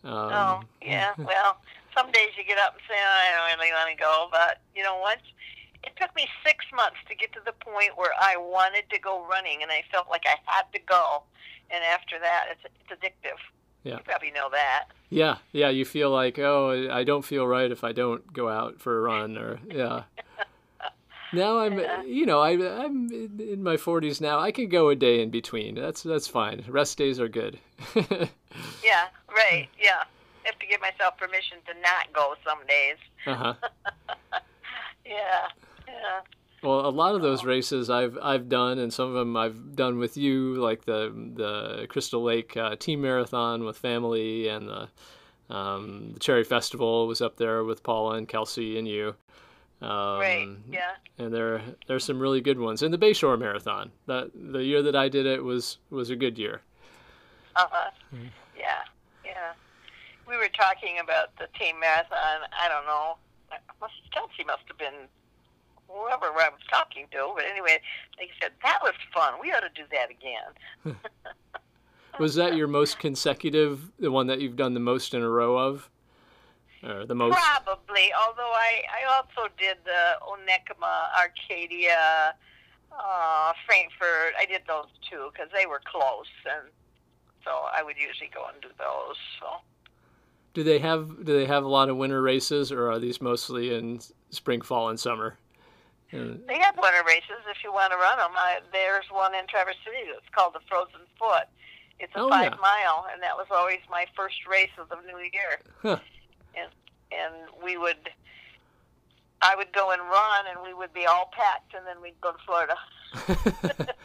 Um, 0.05 0.31
Oh, 0.33 0.61
yeah. 0.83 1.15
Well, 1.19 1.59
some 1.97 2.11
days 2.13 2.31
you 2.39 2.45
get 2.45 2.59
up 2.59 2.75
and 2.75 2.83
say, 2.89 2.95
oh, 2.95 3.19
I 3.27 3.49
don't 3.51 3.59
really 3.59 3.73
want 3.73 3.91
to 3.91 3.97
go. 3.99 4.29
But, 4.31 4.61
you 4.75 4.83
know, 4.85 4.99
once 4.99 5.23
it 5.83 5.93
took 6.01 6.15
me 6.15 6.29
six 6.47 6.65
months 6.75 6.99
to 7.09 7.15
get 7.15 7.33
to 7.33 7.41
the 7.45 7.53
point 7.53 7.97
where 7.97 8.13
I 8.21 8.37
wanted 8.37 8.85
to 8.91 8.99
go 9.01 9.27
running 9.27 9.63
and 9.63 9.71
I 9.71 9.83
felt 9.91 10.09
like 10.09 10.23
I 10.27 10.37
had 10.47 10.71
to 10.73 10.79
go. 10.87 11.25
And 11.71 11.83
after 11.85 12.19
that, 12.21 12.47
it's, 12.53 12.63
it's 12.65 13.01
addictive. 13.01 13.39
Yeah. 13.85 13.95
You 13.97 14.01
probably 14.05 14.31
know 14.33 14.49
that. 14.51 14.87
Yeah, 15.11 15.37
yeah. 15.53 15.69
You 15.71 15.85
feel 15.85 16.11
like, 16.11 16.39
oh, 16.39 16.89
I 16.93 17.05
don't 17.05 17.25
feel 17.25 17.47
right 17.47 17.71
if 17.71 17.85
I 17.85 17.93
don't 17.93 18.31
go 18.33 18.49
out 18.49 18.81
for 18.81 18.99
a 18.99 19.01
run, 19.01 19.39
or 19.39 19.61
yeah. 19.71 20.03
Now 21.33 21.59
I'm, 21.59 21.79
you 22.07 22.25
know, 22.25 22.41
I, 22.41 22.53
I'm 22.53 23.11
in 23.13 23.63
my 23.63 23.77
40s 23.77 24.19
now. 24.19 24.39
I 24.39 24.51
can 24.51 24.71
go 24.71 24.89
a 24.89 24.97
day 24.97 25.21
in 25.21 25.29
between. 25.29 25.75
That's 25.75 26.03
that's 26.03 26.27
fine. 26.27 26.65
Rest 26.69 26.97
days 26.99 27.21
are 27.21 27.29
good. 27.29 27.59
Yeah, 28.83 29.09
right. 29.29 29.69
Yeah. 29.79 30.03
I 30.45 30.47
have 30.49 30.59
to 30.59 30.67
give 30.67 30.81
myself 30.81 31.19
permission 31.19 31.59
to 31.67 31.75
not 31.83 32.11
go 32.15 32.35
some 32.43 32.59
days. 32.67 32.97
uh 33.27 33.35
huh. 33.35 33.55
Yeah. 35.05 35.49
Yeah. 35.87 36.21
Well, 36.63 36.87
a 36.87 36.91
lot 36.91 37.15
of 37.15 37.23
those 37.23 37.45
races 37.45 37.89
I've 37.89 38.19
I've 38.21 38.49
done, 38.49 38.79
and 38.79 38.93
some 38.93 39.09
of 39.09 39.15
them 39.15 39.37
I've 39.37 39.77
done 39.77 39.99
with 39.99 40.17
you, 40.17 40.55
like 40.57 40.85
the 40.85 41.13
the 41.35 41.87
Crystal 41.89 42.23
Lake 42.23 42.57
uh, 42.57 42.77
Team 42.77 43.03
Marathon 43.03 43.65
with 43.65 43.79
family, 43.79 44.49
and 44.49 44.69
the 44.69 44.89
um, 45.55 46.11
the 46.15 46.21
Cherry 46.21 46.45
Festival 46.45 47.07
was 47.07 47.23
up 47.23 47.37
there 47.37 47.65
with 47.65 47.83
Paula 47.83 48.17
and 48.17 48.29
Kelsey 48.29 48.79
and 48.79 48.89
you. 48.89 49.15
Um, 49.81 50.19
Right. 50.19 50.49
Yeah. 50.71 50.97
And 51.19 51.33
there 51.33 51.63
there's 51.87 52.05
some 52.05 52.19
really 52.19 52.41
good 52.41 52.59
ones, 52.59 52.83
and 52.83 52.93
the 52.93 52.99
Bayshore 52.99 53.39
Marathon. 53.39 53.93
That 54.07 54.31
the 54.35 54.65
year 54.65 54.83
that 54.83 54.97
I 54.97 55.09
did 55.09 55.27
it 55.27 55.43
was 55.43 55.79
was 55.91 56.11
a 56.11 56.17
good 56.17 56.39
year. 56.39 56.63
Uh 57.55 57.67
huh. 57.71 57.91
Yeah, 58.57 58.83
yeah. 59.25 59.53
We 60.29 60.37
were 60.37 60.49
talking 60.49 60.99
about 61.03 61.37
the 61.39 61.47
team 61.59 61.79
marathon. 61.81 62.49
I 62.53 62.69
don't 62.69 62.87
know. 62.87 63.17
Must 63.81 63.95
Kelsey 64.13 64.45
must 64.45 64.63
have 64.69 64.79
been 64.79 65.09
whoever 65.89 66.27
I 66.27 66.49
was 66.49 66.61
talking 66.71 67.07
to, 67.13 67.33
but 67.35 67.45
anyway, 67.51 67.81
they 68.19 68.29
said 68.41 68.53
that 68.63 68.79
was 68.83 68.95
fun. 69.13 69.35
We 69.41 69.51
ought 69.53 69.61
to 69.61 69.71
do 69.75 69.83
that 69.93 70.11
again. 70.11 70.97
Was 72.19 72.35
that 72.35 72.57
your 72.57 72.67
most 72.67 72.99
consecutive, 72.99 73.93
the 73.99 74.11
one 74.11 74.27
that 74.27 74.41
you've 74.41 74.57
done 74.57 74.75
the 74.75 74.81
most 74.81 75.15
in 75.15 75.23
a 75.23 75.29
row 75.29 75.57
of, 75.57 75.89
or 76.83 77.07
the 77.07 77.15
most? 77.15 77.37
Probably. 77.37 78.11
Although 78.13 78.53
I, 78.55 78.83
I 78.91 79.17
also 79.17 79.49
did 79.57 79.77
the 79.85 80.19
Onekama, 80.27 81.11
Arcadia, 81.17 82.35
uh, 82.93 83.53
Frankfort. 83.67 84.35
I 84.39 84.47
did 84.47 84.63
those 84.67 84.87
too 85.09 85.31
because 85.33 85.49
they 85.55 85.67
were 85.67 85.81
close, 85.85 86.27
and 86.45 86.69
so 87.45 87.51
I 87.73 87.85
would 87.85 87.97
usually 87.97 88.31
go 88.35 88.47
and 88.53 88.61
do 88.61 88.69
those. 88.79 89.17
So. 89.39 89.47
Do 90.55 90.65
they 90.65 90.81
have 90.81 91.25
do 91.25 91.39
they 91.39 91.47
have 91.47 91.63
a 91.65 91.69
lot 91.69 91.89
of 91.89 91.97
winter 91.97 92.21
races, 92.21 92.73
or 92.73 92.91
are 92.91 92.99
these 92.99 93.21
mostly 93.21 93.75
in 93.75 94.01
spring, 94.31 94.61
fall, 94.61 94.89
and 94.89 94.99
summer? 94.99 95.39
Mm. 96.13 96.21
And- 96.21 96.49
They 96.49 96.59
have 96.59 96.77
winter 96.77 97.03
races 97.07 97.43
if 97.51 97.63
you 97.65 97.73
want 97.73 97.93
to 97.93 97.99
run 97.99 98.19
them. 98.19 98.31
I, 98.35 98.61
there's 98.73 99.05
one 99.11 99.35
in 99.35 99.47
Traverse 99.47 99.77
City 99.85 100.09
that's 100.13 100.29
called 100.35 100.55
the 100.55 100.61
Frozen 100.69 101.01
Foot. 101.19 101.45
It's 102.01 102.15
a 102.15 102.21
Oh, 102.21 102.29
five 102.29 102.53
yeah. 102.53 102.61
mile, 102.61 103.07
and 103.13 103.23
that 103.23 103.37
was 103.37 103.47
always 103.51 103.81
my 103.91 104.07
first 104.17 104.47
race 104.49 104.71
of 104.79 104.89
the 104.89 104.97
new 105.07 105.19
year. 105.19 105.59
Huh. 105.83 105.99
And 106.57 106.71
and 107.11 107.35
we 107.65 107.77
would, 107.79 108.11
I 109.43 109.57
would 109.57 109.73
go 109.73 109.91
and 109.91 110.01
run, 110.03 110.45
and 110.49 110.59
we 110.63 110.75
would 110.75 110.93
be 110.93 111.07
all 111.07 111.31
packed, 111.33 111.75
and 111.75 111.85
then 111.87 112.01
we'd 112.03 112.21
go 112.21 112.33
to 112.33 112.39
Florida. 112.47 112.77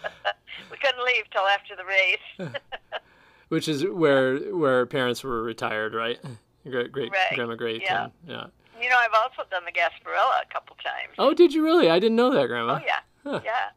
we 0.72 0.78
couldn't 0.78 1.04
leave 1.06 1.26
till 1.32 1.46
after 1.46 1.76
the 1.76 1.86
race. 1.86 2.52
Which 3.50 3.68
is 3.68 3.86
where 3.86 4.38
where 4.56 4.86
parents 4.88 5.24
were 5.24 5.44
retired, 5.44 5.94
right? 5.94 6.20
Great, 6.68 6.92
great 6.92 7.12
Right. 7.12 7.36
grandma, 7.36 7.56
great, 7.56 7.82
Yeah. 7.84 8.04
and, 8.06 8.12
yeah. 8.28 8.46
You 8.84 8.90
know, 8.90 8.98
I've 8.98 9.14
also 9.14 9.48
done 9.50 9.64
the 9.66 9.72
Gasparilla 9.72 10.44
a 10.48 10.54
couple 10.54 10.76
times. 10.84 11.14
Oh, 11.18 11.34
did 11.34 11.54
you 11.54 11.64
really? 11.64 11.90
I 11.90 12.00
didn't 12.00 12.16
know 12.18 12.32
that, 12.34 12.48
Grandma. 12.48 12.80
Oh 12.82 12.86
yeah, 12.86 13.00
Huh. 13.24 13.40
yeah. 13.44 13.70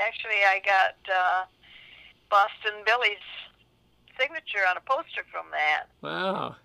Actually, 0.00 0.42
I 0.48 0.60
got 0.64 0.94
uh, 1.14 1.44
Boston 2.30 2.80
Billy's 2.86 3.18
signature 4.18 4.66
on 4.68 4.76
a 4.76 4.80
poster 4.80 5.24
from 5.30 5.46
that. 5.52 5.84
Wow. 6.02 6.56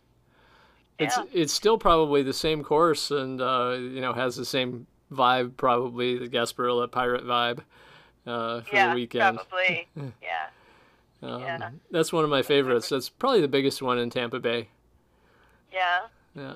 It's 0.97 1.17
Yeah. 1.17 1.23
it's 1.33 1.53
still 1.53 1.77
probably 1.77 2.23
the 2.23 2.33
same 2.33 2.63
course, 2.63 3.11
and 3.11 3.41
uh, 3.41 3.75
you 3.77 3.99
know 4.01 4.13
has 4.13 4.35
the 4.37 4.45
same 4.45 4.87
vibe, 5.11 5.57
probably 5.57 6.17
the 6.17 6.27
Gasparilla 6.29 6.89
pirate 6.89 7.25
vibe 7.25 7.59
uh, 8.25 8.61
for 8.61 8.75
yeah, 8.75 8.89
the 8.89 8.95
weekend. 8.95 9.37
probably. 9.37 9.87
yeah. 10.21 10.47
Um, 11.21 11.41
yeah. 11.41 11.69
That's 11.91 12.13
one 12.13 12.23
of 12.23 12.29
my 12.29 12.41
favorites. 12.43 12.89
That's 12.89 13.09
probably 13.09 13.41
the 13.41 13.47
biggest 13.47 13.81
one 13.81 13.97
in 13.97 14.09
Tampa 14.09 14.39
Bay. 14.39 14.69
Yeah. 15.73 16.01
Yeah. 16.35 16.53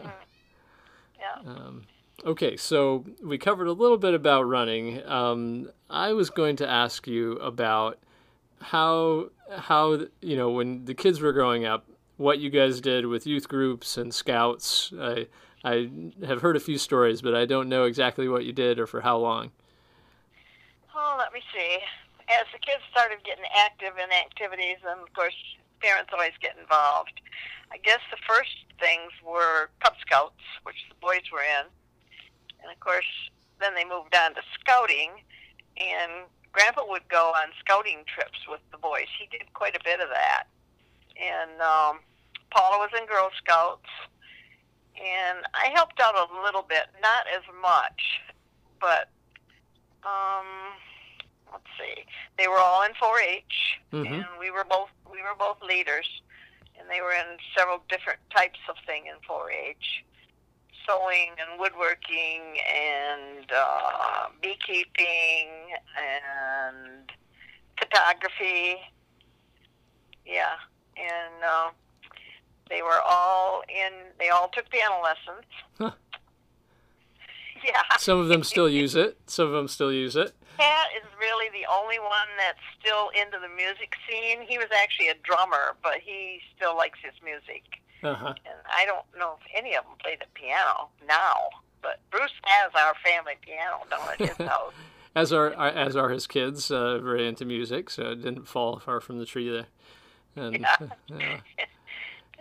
Yeah. 1.20 1.52
Um, 1.52 1.86
okay, 2.26 2.56
so 2.58 3.06
we 3.24 3.38
covered 3.38 3.68
a 3.68 3.74
little 3.74 3.98
bit 3.98 4.14
about 4.14 4.44
running. 4.44 5.06
Um, 5.06 5.70
I 5.90 6.14
was 6.14 6.30
going 6.30 6.56
to 6.58 6.70
ask 6.70 7.08
you 7.08 7.34
about 7.38 8.00
how 8.62 9.30
how 9.56 10.00
you 10.22 10.38
know 10.38 10.52
when 10.52 10.86
the 10.86 10.94
kids 10.94 11.22
were 11.22 11.34
growing 11.34 11.66
up, 11.66 11.86
what 12.18 12.40
you 12.40 12.50
guys 12.50 12.82
did 12.82 13.06
with 13.06 13.26
youth 13.26 13.48
groups 13.48 13.98
and 13.98 14.14
scouts. 14.14 14.94
I 15.00 15.28
I 15.64 15.90
have 16.26 16.42
heard 16.42 16.56
a 16.56 16.60
few 16.60 16.78
stories, 16.78 17.22
but 17.22 17.36
I 17.36 17.46
don't 17.46 17.70
know 17.70 17.84
exactly 17.84 18.28
what 18.28 18.46
you 18.46 18.54
did 18.54 18.80
or 18.80 18.88
for 18.88 19.02
how 19.02 19.18
long. 19.18 19.52
Oh, 20.96 21.16
let 21.18 21.34
me 21.34 21.42
see. 21.54 21.78
As 22.30 22.46
the 22.54 22.60
kids 22.60 22.84
started 22.92 23.18
getting 23.26 23.46
active 23.58 23.94
in 23.98 24.12
activities, 24.12 24.78
and 24.88 25.02
of 25.02 25.12
course, 25.14 25.34
parents 25.82 26.12
always 26.14 26.36
get 26.42 26.56
involved. 26.60 27.22
I 27.72 27.78
guess 27.78 28.00
the 28.12 28.18
first 28.28 28.66
things 28.80 29.12
were 29.24 29.70
Cub 29.84 29.94
Scouts, 30.02 30.44
which 30.64 30.88
the 30.90 30.96
boys 31.02 31.28
were 31.32 31.44
in, 31.44 31.66
and 32.62 32.72
of 32.72 32.80
course, 32.80 33.08
then 33.60 33.76
they 33.76 33.84
moved 33.84 34.16
on 34.16 34.34
to 34.36 34.42
scouting, 34.60 35.12
and 35.78 36.26
Grandpa 36.52 36.84
would 36.88 37.08
go 37.10 37.32
on 37.36 37.50
scouting 37.60 38.04
trips 38.08 38.40
with 38.50 38.62
the 38.72 38.78
boys. 38.78 39.08
He 39.20 39.28
did 39.28 39.54
quite 39.54 39.76
a 39.76 39.84
bit 39.84 40.00
of 40.00 40.10
that, 40.10 40.46
and 41.16 41.62
um, 41.62 42.00
Paula 42.52 42.80
was 42.80 42.90
in 42.98 43.06
Girl 43.06 43.30
Scouts, 43.38 43.90
and 44.96 45.46
I 45.54 45.70
helped 45.74 46.00
out 46.00 46.16
a 46.16 46.42
little 46.44 46.64
bit, 46.64 46.88
not 47.02 47.26
as 47.36 47.44
much, 47.62 48.22
but 48.82 49.10
um, 50.04 50.76
let's 51.52 51.64
see, 51.78 52.04
they 52.38 52.48
were 52.48 52.58
all 52.58 52.84
in 52.84 52.92
4-H, 52.94 53.80
Mhm. 53.94 54.06
and 54.12 54.26
we 54.40 54.52
were 54.52 54.64
both 54.64 54.90
we 55.12 55.22
were 55.24 55.36
both 55.38 55.62
leaders, 55.62 56.22
and 56.78 56.90
they 56.90 57.02
were 57.02 57.12
in 57.14 57.38
several 57.58 57.80
different 57.90 58.20
types 58.30 58.60
of 58.70 58.76
thing 58.86 59.08
in 59.08 59.16
4-H, 59.28 60.04
sewing 60.88 61.32
and 61.40 61.60
woodworking 61.60 62.58
and 62.74 63.52
uh, 63.52 64.28
beekeeping 64.42 65.50
and 65.98 67.12
photography. 67.80 68.78
Yeah, 70.26 70.56
and 70.96 71.44
uh, 71.44 71.70
they 72.70 72.82
were 72.84 73.02
all 73.08 73.64
in. 73.68 73.92
They 74.20 74.30
all 74.30 74.48
took 74.50 74.70
piano 74.70 75.02
lessons. 75.02 75.46
Huh. 75.78 75.92
Yeah. 77.62 77.82
Some 77.98 78.20
of 78.20 78.30
them 78.30 78.46
still 78.46 78.70
use 78.70 78.96
it. 79.06 79.18
Some 79.28 79.48
of 79.48 79.52
them 79.52 79.68
still 79.68 79.92
use 79.92 80.16
it. 80.16 80.34
Pat 80.60 80.88
is 80.98 81.08
really 81.20 81.48
the 81.50 81.66
only 81.72 82.00
one 82.00 82.28
that's 82.38 82.60
still 82.80 83.10
into 83.16 83.40
the 83.40 83.48
music 83.56 83.96
scene. 84.08 84.42
He 84.48 84.58
was 84.58 84.68
actually 84.76 85.08
a 85.10 85.16
drummer, 85.24 85.76
but 85.82 86.00
he 86.04 86.40
still 86.56 86.76
likes 86.76 87.00
his 87.02 87.14
music. 87.24 87.64
Uh 88.04 88.14
huh. 88.16 88.34
And 88.46 88.56
I 88.72 88.86
don't 88.86 89.06
know 89.18 89.38
if 89.40 89.48
any 89.56 89.76
of 89.76 89.84
them 89.84 89.94
play 90.02 90.18
the 90.20 90.26
piano 90.34 90.90
now, 91.08 91.50
but 91.82 92.00
Bruce 92.12 92.32
has 92.44 92.72
our 92.76 92.94
family 93.04 93.34
piano 93.42 93.84
down 93.90 94.08
at 94.12 94.20
his 94.20 94.38
house. 94.48 94.74
As 95.16 95.34
are 95.34 95.52
as 95.54 95.96
are 95.96 96.10
his 96.10 96.28
kids, 96.28 96.70
uh, 96.72 97.00
very 97.00 97.28
into 97.28 97.44
music, 97.46 97.90
so 97.90 98.12
it 98.12 98.22
didn't 98.22 98.48
fall 98.48 98.80
far 98.80 99.00
from 99.02 99.18
the 99.18 99.26
tree 99.26 99.50
there. 99.50 99.68
And 100.36 100.60
Yeah. 100.62 100.76
yeah. 101.08 101.40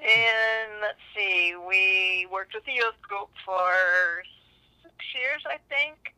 And 0.00 0.81
let's 0.81 1.00
see, 1.16 1.54
we 1.57 2.28
worked 2.31 2.54
with 2.54 2.64
the 2.64 2.72
youth 2.72 2.94
group 3.02 3.31
for 3.44 4.22
six 4.85 4.94
years, 5.12 5.42
I 5.44 5.57
think, 5.68 6.14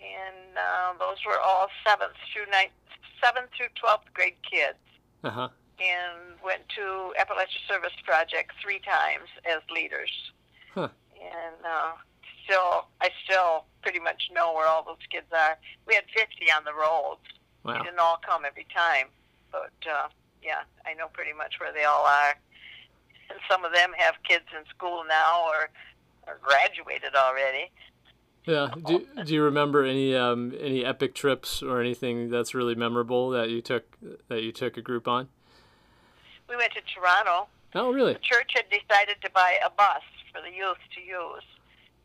and 0.00 0.56
uh, 0.56 0.92
those 0.98 1.18
were 1.26 1.38
all 1.40 1.68
seventh 1.86 2.14
through 2.32 2.50
ninth, 2.50 2.72
seventh 3.22 3.50
through 3.56 3.72
twelfth 3.74 4.12
grade 4.14 4.36
kids. 4.48 4.78
uh 5.24 5.30
huh. 5.30 5.48
and 5.80 6.38
went 6.44 6.62
to 6.70 7.12
Appalachia 7.20 7.60
Service 7.68 7.92
Project 8.04 8.52
three 8.62 8.80
times 8.80 9.28
as 9.44 9.60
leaders. 9.70 10.10
Huh. 10.74 10.88
And 11.20 11.56
uh, 11.64 11.92
still, 12.44 12.86
I 13.00 13.10
still 13.24 13.64
pretty 13.82 13.98
much 14.00 14.30
know 14.32 14.54
where 14.54 14.66
all 14.68 14.82
those 14.82 15.02
kids 15.10 15.26
are. 15.32 15.58
We 15.86 15.94
had 15.94 16.04
50 16.14 16.46
on 16.56 16.64
the 16.64 16.72
rolls. 16.72 17.18
Wow. 17.64 17.74
They 17.78 17.84
didn't 17.84 17.98
all 17.98 18.18
come 18.24 18.44
every 18.46 18.66
time, 18.74 19.08
but 19.50 19.74
uh, 19.90 20.08
yeah, 20.42 20.62
I 20.86 20.94
know 20.94 21.08
pretty 21.12 21.32
much 21.32 21.58
where 21.60 21.72
they 21.72 21.84
all 21.84 22.04
are. 22.04 22.34
And 23.30 23.38
some 23.50 23.64
of 23.64 23.72
them 23.74 23.90
have 23.98 24.14
kids 24.22 24.46
in 24.56 24.64
school 24.70 25.04
now 25.08 25.44
or, 25.48 25.68
or 26.26 26.38
graduated 26.42 27.14
already. 27.16 27.70
Yeah. 28.46 28.70
Do, 28.86 29.06
do 29.24 29.34
you 29.34 29.42
remember 29.42 29.84
any 29.84 30.14
um, 30.14 30.54
any 30.60 30.84
epic 30.84 31.14
trips 31.14 31.62
or 31.62 31.80
anything 31.80 32.30
that's 32.30 32.54
really 32.54 32.74
memorable 32.74 33.30
that 33.30 33.50
you 33.50 33.60
took 33.60 33.84
that 34.28 34.42
you 34.42 34.52
took 34.52 34.76
a 34.76 34.82
group 34.82 35.08
on? 35.08 35.28
We 36.48 36.56
went 36.56 36.72
to 36.74 36.80
Toronto 36.94 37.48
Oh, 37.76 37.92
really? 37.92 38.14
the 38.14 38.24
church 38.24 38.52
had 38.54 38.64
decided 38.70 39.20
to 39.20 39.30
buy 39.36 39.60
a 39.64 39.68
bus 39.68 40.00
for 40.32 40.40
the 40.40 40.48
youth 40.48 40.80
to 40.96 41.00
use. 41.02 41.44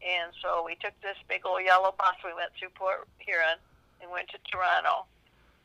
And 0.03 0.33
so 0.41 0.63
we 0.65 0.75
took 0.75 0.91
this 0.99 1.15
big 1.29 1.45
old 1.45 1.63
yellow 1.63 1.93
bus. 1.95 2.19
We 2.25 2.33
went 2.33 2.51
through 2.59 2.75
Port 2.75 3.07
Huron 3.19 3.55
and 4.01 4.11
went 4.11 4.27
to 4.35 4.39
Toronto. 4.51 5.05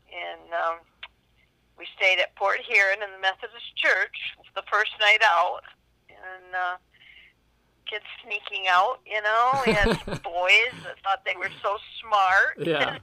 And 0.07 0.47
um, 0.53 0.77
we 1.77 1.87
stayed 1.97 2.19
at 2.23 2.35
Port 2.39 2.61
Huron 2.63 3.03
in 3.03 3.11
the 3.11 3.19
Methodist 3.19 3.75
Church 3.75 4.15
the 4.55 4.63
first 4.71 4.95
night 5.01 5.19
out. 5.25 5.67
And 6.07 6.55
uh, 6.55 6.77
kids 7.89 8.05
sneaking 8.23 8.67
out, 8.69 8.99
you 9.05 9.21
know. 9.21 9.61
We 9.65 9.73
had 9.73 9.87
boys 10.23 10.73
that 10.83 10.99
thought 11.03 11.23
they 11.25 11.35
were 11.37 11.51
so 11.61 11.77
smart. 12.01 12.57
Yeah. 12.59 12.97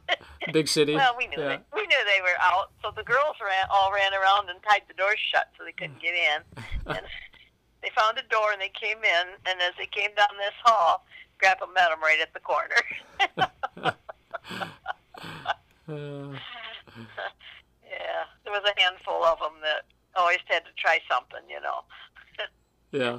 Big 0.53 0.69
city. 0.77 0.95
Well, 0.95 1.15
we 1.17 1.27
knew 1.27 1.39
yeah. 1.39 1.57
they, 1.57 1.61
we 1.75 1.87
knew 1.87 2.01
they 2.05 2.23
were 2.23 2.39
out, 2.41 2.71
so 2.83 2.93
the 2.95 3.03
girls 3.03 3.37
ran 3.41 3.67
all 3.73 3.93
ran 3.93 4.13
around 4.15 4.49
and 4.51 4.59
tied 4.63 4.83
the 4.89 4.95
doors 4.95 5.19
shut 5.33 5.49
so 5.57 5.65
they 5.65 5.73
couldn't 5.73 6.01
get 6.01 6.15
in. 6.15 6.43
And 6.87 7.01
they 7.83 7.89
found 7.97 8.19
a 8.19 8.23
door 8.29 8.53
and 8.53 8.61
they 8.61 8.73
came 8.79 8.99
in, 8.99 9.27
and 9.47 9.61
as 9.61 9.73
they 9.79 9.87
came 9.87 10.15
down 10.15 10.29
this 10.39 10.53
hall, 10.65 11.07
Grandpa 11.39 11.67
met 11.67 11.89
them 11.89 12.01
right 12.01 12.21
at 12.21 12.33
the 12.35 12.41
corner. 12.41 12.77
Uh, 15.87 16.33
yeah, 17.85 18.25
there 18.45 18.53
was 18.53 18.63
a 18.65 18.81
handful 18.81 19.23
of 19.23 19.39
them 19.39 19.61
that 19.63 19.85
always 20.17 20.39
had 20.47 20.65
to 20.65 20.71
try 20.79 20.99
something, 21.11 21.45
you 21.49 21.61
know. 21.61 21.85
yeah. 22.91 23.19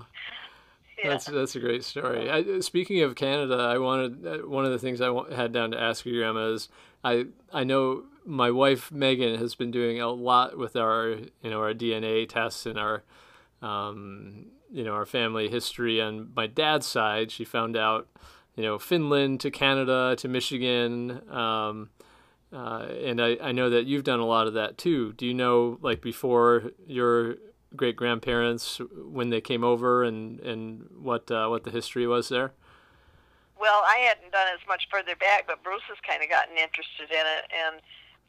Yeah. 0.98 1.10
That's 1.10 1.26
that's 1.26 1.56
a 1.56 1.60
great 1.60 1.84
story. 1.84 2.30
I, 2.30 2.60
speaking 2.62 3.02
of 3.02 3.16
Canada, 3.16 3.56
I 3.56 3.78
wanted 3.78 4.26
uh, 4.26 4.38
one 4.48 4.66
of 4.66 4.72
the 4.72 4.80
things 4.80 5.02
I 5.02 5.12
had 5.34 5.52
down 5.52 5.72
to 5.72 5.80
ask 5.80 6.06
you, 6.06 6.20
Grandma, 6.20 6.54
is 6.54 6.70
I 7.04 7.26
I 7.52 7.64
know 7.64 8.04
my 8.26 8.50
wife 8.50 8.92
Megan 8.92 9.38
has 9.38 9.56
been 9.56 9.72
doing 9.72 10.02
a 10.02 10.10
lot 10.10 10.58
with 10.58 10.76
our 10.76 11.10
you 11.42 11.50
know 11.50 11.60
our 11.60 11.74
DNA 11.74 12.28
tests 12.28 12.66
and 12.66 12.80
our 12.80 13.04
um, 13.62 14.48
you 14.72 14.84
know 14.84 14.94
our 14.94 15.06
family 15.06 15.50
history. 15.50 16.02
On 16.02 16.32
my 16.36 16.48
dad's 16.48 16.88
side, 16.88 17.32
she 17.32 17.44
found 17.44 17.76
out 17.76 18.08
you 18.56 18.64
know 18.64 18.80
Finland 18.80 19.42
to 19.42 19.52
Canada 19.52 20.16
to 20.18 20.28
Michigan. 20.28 21.22
Um, 21.30 21.90
uh, 22.54 22.88
and 23.04 23.22
I, 23.22 23.38
I 23.42 23.52
know 23.52 23.70
that 23.70 23.86
you've 23.86 24.06
done 24.06 24.20
a 24.20 24.26
lot 24.26 24.48
of 24.48 24.54
that 24.54 24.78
too. 24.78 25.12
Do 25.14 25.26
you 25.26 25.34
know, 25.34 25.78
like 25.82 26.02
before 26.02 26.72
your 26.88 27.36
great 27.76 27.96
grandparents 27.96 28.80
when 28.96 29.30
they 29.30 29.42
came 29.42 29.64
over 29.64 30.04
and 30.04 30.40
and 30.40 30.90
what 30.98 31.30
uh, 31.32 31.48
what 31.48 31.64
the 31.64 31.72
history 31.72 32.08
was 32.08 32.30
there? 32.30 32.54
Well, 33.60 33.84
I 33.86 33.98
hadn't 33.98 34.32
done 34.32 34.48
as 34.54 34.66
much 34.68 34.88
further 34.92 35.16
back, 35.16 35.48
but 35.48 35.64
Bruce 35.64 35.86
has 35.88 35.98
kind 36.08 36.22
of 36.22 36.30
gotten 36.30 36.58
interested 36.58 37.10
in 37.10 37.26
it, 37.26 37.46
and 37.56 37.82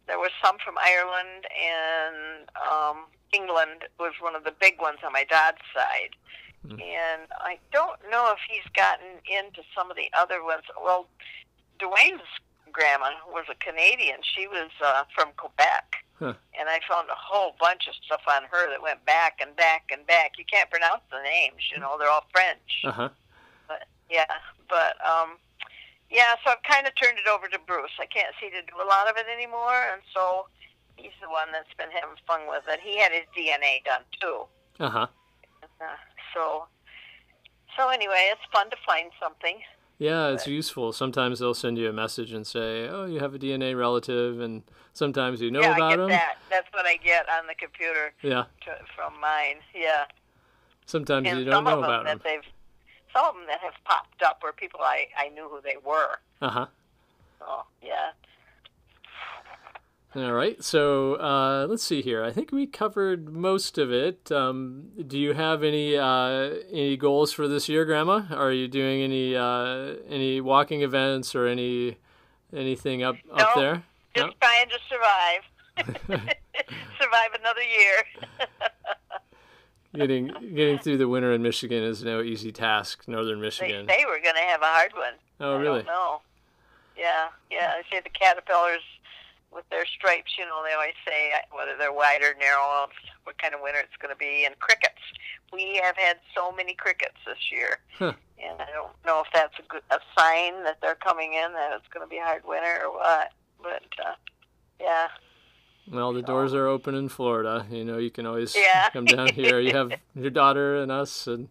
there 0.06 0.18
was 0.18 0.30
some 0.42 0.56
from 0.64 0.76
Ireland 0.78 1.46
and 1.50 2.48
um, 2.54 3.06
England 3.32 3.90
was 3.98 4.12
one 4.20 4.36
of 4.36 4.44
the 4.44 4.54
big 4.60 4.80
ones 4.80 4.98
on 5.04 5.12
my 5.12 5.24
dad's 5.24 5.62
side. 5.74 6.14
Hmm. 6.66 6.80
And 6.80 7.28
I 7.40 7.58
don't 7.72 7.98
know 8.10 8.32
if 8.32 8.38
he's 8.48 8.66
gotten 8.74 9.18
into 9.26 9.62
some 9.76 9.90
of 9.90 9.96
the 9.96 10.10
other 10.16 10.42
ones. 10.42 10.62
Well, 10.82 11.06
Dwayne's 11.78 12.22
grandma 12.72 13.10
was 13.28 13.44
a 13.50 13.54
Canadian. 13.56 14.18
She 14.22 14.46
was 14.46 14.70
uh, 14.84 15.04
from 15.14 15.30
Quebec. 15.36 16.04
Huh. 16.18 16.32
And 16.58 16.68
I 16.68 16.80
found 16.88 17.08
a 17.10 17.18
whole 17.18 17.54
bunch 17.60 17.86
of 17.88 17.94
stuff 18.04 18.22
on 18.24 18.44
her 18.50 18.70
that 18.70 18.80
went 18.80 19.04
back 19.04 19.38
and 19.40 19.54
back 19.54 19.90
and 19.92 20.06
back. 20.06 20.38
You 20.38 20.44
can't 20.50 20.70
pronounce 20.70 21.02
the 21.10 21.20
names, 21.22 21.68
you 21.72 21.78
know, 21.78 21.96
they're 21.98 22.08
all 22.08 22.24
French. 22.32 22.84
Uh 22.84 22.92
huh. 22.92 23.08
But 23.68 23.84
yeah, 24.08 24.40
but 24.68 24.96
um, 25.04 25.36
yeah. 26.10 26.34
So 26.42 26.52
I've 26.52 26.62
kind 26.62 26.86
of 26.86 26.94
turned 26.96 27.18
it 27.18 27.28
over 27.28 27.48
to 27.48 27.58
Bruce. 27.66 27.92
I 28.00 28.06
can't 28.06 28.32
see 28.40 28.48
to 28.48 28.62
do 28.62 28.80
a 28.80 28.88
lot 28.88 29.10
of 29.10 29.16
it 29.18 29.26
anymore, 29.28 29.76
and 29.92 30.00
so 30.14 30.46
he's 30.96 31.16
the 31.20 31.28
one 31.28 31.52
that's 31.52 31.72
been 31.76 31.90
having 31.92 32.16
fun 32.26 32.48
with 32.48 32.64
it. 32.68 32.80
He 32.80 32.96
had 32.96 33.12
his 33.12 33.28
DNA 33.36 33.84
done 33.84 34.02
too. 34.20 34.48
Uh 34.80 34.88
huh. 34.88 35.06
Uh, 35.80 36.00
so 36.32 36.64
so 37.76 37.88
anyway, 37.88 38.32
it's 38.32 38.46
fun 38.52 38.70
to 38.70 38.76
find 38.86 39.10
something. 39.20 39.60
Yeah, 39.98 40.28
it's 40.28 40.46
useful. 40.46 40.92
Sometimes 40.92 41.38
they'll 41.38 41.54
send 41.54 41.78
you 41.78 41.88
a 41.88 41.92
message 41.92 42.32
and 42.32 42.46
say, 42.46 42.86
"Oh, 42.88 43.06
you 43.06 43.18
have 43.20 43.34
a 43.34 43.38
DNA 43.38 43.74
relative," 43.74 44.40
and 44.40 44.62
sometimes 44.92 45.40
you 45.40 45.50
know 45.50 45.60
yeah, 45.62 45.70
I 45.70 45.76
about 45.76 45.90
get 45.90 45.96
them. 45.96 46.08
that. 46.10 46.34
That's 46.50 46.68
what 46.74 46.84
I 46.84 46.96
get 46.96 47.26
on 47.30 47.46
the 47.46 47.54
computer 47.54 48.12
Yeah. 48.22 48.44
to, 48.66 48.76
from 48.94 49.18
mine. 49.20 49.56
Yeah, 49.74 50.04
Sometimes 50.84 51.26
and 51.28 51.38
you 51.38 51.44
don't 51.46 51.64
know 51.64 51.70
them 51.76 51.84
about 51.84 52.04
that 52.04 52.22
them. 52.22 52.22
they've 52.24 52.52
some 53.14 53.24
of 53.24 53.34
them 53.36 53.44
that 53.46 53.60
have 53.60 53.72
popped 53.84 54.22
up 54.22 54.42
were 54.42 54.52
people 54.52 54.80
I 54.82 55.06
I 55.16 55.28
knew 55.30 55.48
who 55.48 55.60
they 55.62 55.76
were. 55.82 56.18
Uh 56.42 56.50
huh. 56.50 56.66
So 57.38 57.46
yeah. 57.82 58.10
All 60.16 60.32
right. 60.32 60.62
So 60.64 61.16
uh, 61.16 61.66
let's 61.68 61.82
see 61.82 62.00
here. 62.00 62.24
I 62.24 62.32
think 62.32 62.50
we 62.50 62.66
covered 62.66 63.28
most 63.28 63.76
of 63.76 63.92
it. 63.92 64.32
Um, 64.32 64.84
do 65.06 65.18
you 65.18 65.34
have 65.34 65.62
any 65.62 65.94
uh, 65.96 66.54
any 66.72 66.96
goals 66.96 67.32
for 67.32 67.46
this 67.46 67.68
year, 67.68 67.84
Grandma? 67.84 68.22
Are 68.30 68.50
you 68.52 68.66
doing 68.66 69.02
any 69.02 69.36
uh, 69.36 69.96
any 70.08 70.40
walking 70.40 70.80
events 70.80 71.34
or 71.34 71.46
any 71.46 71.98
anything 72.54 73.02
up 73.02 73.16
up 73.30 73.56
No. 73.56 73.60
there? 73.60 73.82
Just 74.14 74.36
trying 74.40 74.68
to 74.70 74.78
survive. 74.88 75.42
survive 76.98 77.34
another 77.38 77.62
year. 77.62 78.48
getting 79.94 80.28
getting 80.54 80.78
through 80.78 80.96
the 80.96 81.08
winter 81.08 81.32
in 81.32 81.42
Michigan 81.42 81.82
is 81.82 82.02
no 82.02 82.22
easy 82.22 82.52
task. 82.52 83.06
Northern 83.06 83.42
Michigan. 83.42 83.84
They, 83.84 84.04
we're 84.06 84.22
going 84.22 84.36
to 84.36 84.40
have 84.40 84.62
a 84.62 84.66
hard 84.66 84.92
one. 84.94 85.12
Oh, 85.40 85.56
I 85.56 85.60
really? 85.60 85.82
don't. 85.82 86.22
Yeah, 86.96 87.26
yeah. 87.50 87.74
I 87.76 87.82
say 87.92 88.00
the 88.02 88.08
caterpillars 88.08 88.80
with 89.52 89.64
their 89.70 89.86
stripes. 89.86 90.32
You 90.38 90.44
know, 90.46 90.62
they 90.64 90.74
always 90.74 90.96
say 91.06 91.32
uh, 91.32 91.56
whether 91.56 91.76
they're 91.78 91.92
wide 91.92 92.22
or 92.22 92.34
narrow, 92.38 92.86
what 93.24 93.38
kind 93.38 93.54
of 93.54 93.60
winter 93.62 93.80
it's 93.80 93.96
going 94.00 94.12
to 94.12 94.18
be. 94.18 94.44
And 94.44 94.58
crickets. 94.58 95.00
We 95.52 95.80
have 95.82 95.96
had 95.96 96.16
so 96.34 96.52
many 96.52 96.74
crickets 96.74 97.16
this 97.26 97.38
year, 97.52 97.78
Huh. 97.98 98.12
and 98.42 98.60
I 98.60 98.66
don't 98.74 98.92
know 99.06 99.20
if 99.20 99.28
that's 99.32 99.54
a 99.58 99.62
good 99.68 99.82
a 99.90 99.98
sign 100.18 100.64
that 100.64 100.78
they're 100.82 100.96
coming 100.96 101.34
in 101.34 101.52
that 101.52 101.72
it's 101.76 101.86
going 101.92 102.04
to 102.04 102.10
be 102.10 102.18
a 102.18 102.24
hard 102.24 102.42
winter 102.46 102.82
or 102.84 102.92
what. 102.98 103.30
But 103.62 103.82
uh, 104.04 104.12
yeah, 104.80 105.06
Well, 105.90 106.12
the 106.12 106.22
doors 106.22 106.52
are 106.52 106.66
open 106.66 106.94
in 106.94 107.08
Florida. 107.08 107.64
You 107.70 107.84
know, 107.84 107.98
you 107.98 108.10
can 108.10 108.26
always 108.26 108.54
Yeah. 108.56 108.90
come 108.90 109.06
down 109.06 109.30
here. 109.32 109.60
You 109.60 109.72
have 109.72 109.92
your 110.14 110.30
daughter 110.30 110.76
and 110.76 110.90
us, 110.92 111.26
and 111.28 111.48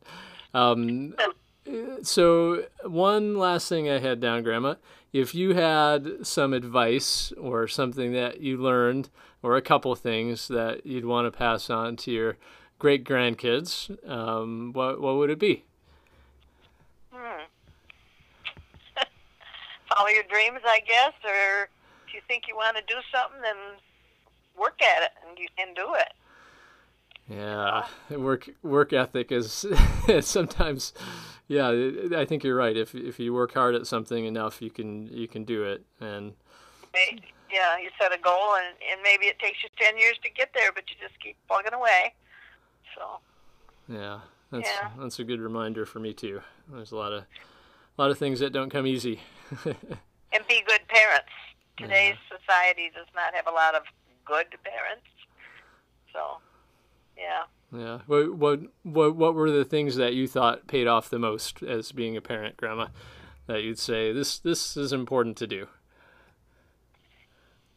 um, 0.54 1.16
so 2.04 2.66
one 2.84 3.38
last 3.38 3.70
thing 3.70 3.90
I 3.90 4.00
had 4.00 4.20
down, 4.20 4.44
Grandma. 4.44 4.76
If 5.14 5.34
you 5.34 5.54
had 5.54 6.26
some 6.26 6.54
advice 6.54 7.32
or 7.40 7.68
something 7.68 8.12
that 8.14 8.42
you 8.42 8.58
learned, 8.58 9.10
or 9.46 9.56
a 9.56 9.62
couple 9.62 9.94
things 9.94 10.48
that 10.48 10.88
you'd 10.88 11.06
want 11.06 11.32
to 11.32 11.38
pass 11.38 11.70
on 11.70 11.96
to 11.96 12.10
your 12.10 12.36
great 12.80 13.06
grandkids, 13.06 13.96
um, 14.10 14.74
what 14.74 15.00
what 15.00 15.16
would 15.18 15.30
it 15.30 15.38
be? 15.38 15.64
Hmm. 17.14 17.44
Follow 19.96 20.10
your 20.10 20.24
dreams, 20.24 20.62
I 20.66 20.80
guess, 20.80 21.14
or 21.24 21.70
if 22.08 22.14
you 22.16 22.22
think 22.28 22.46
you 22.48 22.56
want 22.56 22.76
to 22.76 22.84
do 22.88 23.00
something, 23.14 23.40
then 23.44 23.56
work 24.60 24.82
at 24.82 25.04
it 25.04 25.12
and 25.28 25.38
you 25.38 25.48
can 25.56 25.76
do 25.76 25.94
it. 25.94 26.14
Yeah, 27.30 27.86
work 28.10 28.50
work 28.64 28.94
ethic 28.94 29.32
is 29.32 29.66
sometimes. 30.22 30.92
Yeah, 31.48 31.92
I 32.16 32.26
think 32.26 32.44
you're 32.44 32.56
right. 32.56 32.76
If 32.76 32.96
if 32.96 33.20
you 33.20 33.34
work 33.34 33.54
hard 33.54 33.76
at 33.76 33.86
something 33.86 34.26
enough, 34.26 34.62
you 34.62 34.72
can 34.72 35.08
you 35.08 35.28
can 35.28 35.44
do 35.44 35.64
it. 35.64 35.86
And 36.00 36.34
Yeah, 37.52 37.78
you 37.78 37.90
set 38.02 38.12
a 38.12 38.18
goal, 38.18 38.56
and, 38.56 38.76
and 38.92 39.02
maybe 39.04 39.26
it 39.26 39.40
takes 39.40 39.64
you 39.64 39.70
10 39.78 39.98
years 39.98 40.18
to 40.24 40.30
get 40.30 40.50
there, 40.54 40.72
but 40.74 40.84
you 40.90 40.96
just 41.00 41.20
keep 41.22 41.38
plugging 41.48 41.74
away. 41.74 42.14
So, 42.96 43.20
yeah, 43.88 44.20
that's 44.52 44.68
Yeah. 44.68 44.90
that's 44.98 45.20
a 45.20 45.24
good 45.24 45.40
reminder 45.40 45.86
for 45.86 46.00
me 46.00 46.14
too. 46.14 46.42
There's 46.68 46.92
a 46.92 46.98
lot 46.98 47.14
of 47.14 47.26
a 47.98 48.02
lot 48.02 48.12
of 48.12 48.18
things 48.18 48.40
that 48.40 48.52
don't 48.52 48.70
come 48.70 48.88
easy. 48.88 49.22
and 49.66 50.48
be 50.48 50.64
good 50.68 50.88
parents. 50.88 51.32
Today's 51.78 52.16
society 52.28 52.92
does 52.94 53.08
not 53.14 53.36
have 53.36 53.48
a 53.48 53.52
lot 53.52 53.76
of 53.76 53.84
good 54.26 54.48
parents. 54.64 55.06
So, 56.12 56.40
yeah. 57.18 57.44
Yeah. 57.78 58.00
What 58.06 58.36
what 58.36 58.60
what 58.84 59.16
what 59.16 59.36
were 59.36 59.52
the 59.52 59.66
things 59.66 59.96
that 59.96 60.14
you 60.14 60.28
thought 60.28 60.68
paid 60.68 60.88
off 60.88 61.10
the 61.10 61.20
most 61.20 61.64
as 61.64 61.92
being 61.92 62.18
a 62.18 62.22
parent, 62.22 62.58
Grandma? 62.58 62.88
That 63.48 63.64
you'd 63.64 63.80
say 63.80 64.12
this 64.12 64.40
this 64.40 64.76
is 64.76 64.92
important 64.92 65.38
to 65.38 65.48
do. 65.48 65.68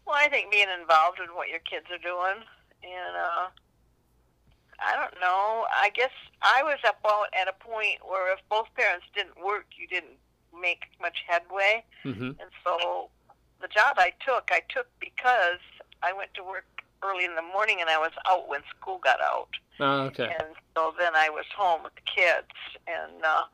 Well, 0.06 0.16
I 0.16 0.28
think 0.28 0.50
being 0.50 0.68
involved 0.80 1.18
in 1.20 1.34
what 1.34 1.48
your 1.48 1.60
kids 1.60 1.86
are 1.90 1.98
doing, 1.98 2.42
and 2.82 3.16
uh, 3.16 3.48
I 4.80 4.96
don't 4.96 5.20
know. 5.20 5.66
I 5.70 5.90
guess 5.94 6.12
I 6.40 6.62
was 6.62 6.78
about 6.80 7.26
at 7.38 7.48
a 7.48 7.52
point 7.52 7.98
where 8.08 8.32
if 8.32 8.40
both 8.48 8.68
parents 8.74 9.06
didn't 9.14 9.44
work, 9.44 9.66
you 9.76 9.86
didn't 9.86 10.18
make 10.58 10.84
much 11.00 11.24
headway. 11.26 11.84
hmm 12.02 12.32
And 12.40 12.50
so, 12.64 13.10
the 13.60 13.68
job 13.68 13.96
I 13.98 14.12
took, 14.24 14.48
I 14.50 14.62
took 14.68 14.86
because 15.00 15.60
I 16.02 16.12
went 16.12 16.32
to 16.34 16.42
work 16.42 16.64
early 17.02 17.24
in 17.24 17.34
the 17.34 17.42
morning, 17.42 17.78
and 17.80 17.88
I 17.90 17.98
was 17.98 18.12
out 18.28 18.48
when 18.48 18.60
school 18.78 19.00
got 19.02 19.20
out. 19.20 19.48
Oh, 19.80 20.00
okay. 20.06 20.24
And 20.38 20.48
so 20.76 20.92
then 20.98 21.12
I 21.14 21.30
was 21.30 21.44
home 21.56 21.82
with 21.82 21.94
the 21.94 22.02
kids, 22.02 22.48
and 22.86 23.24
uh, 23.24 23.44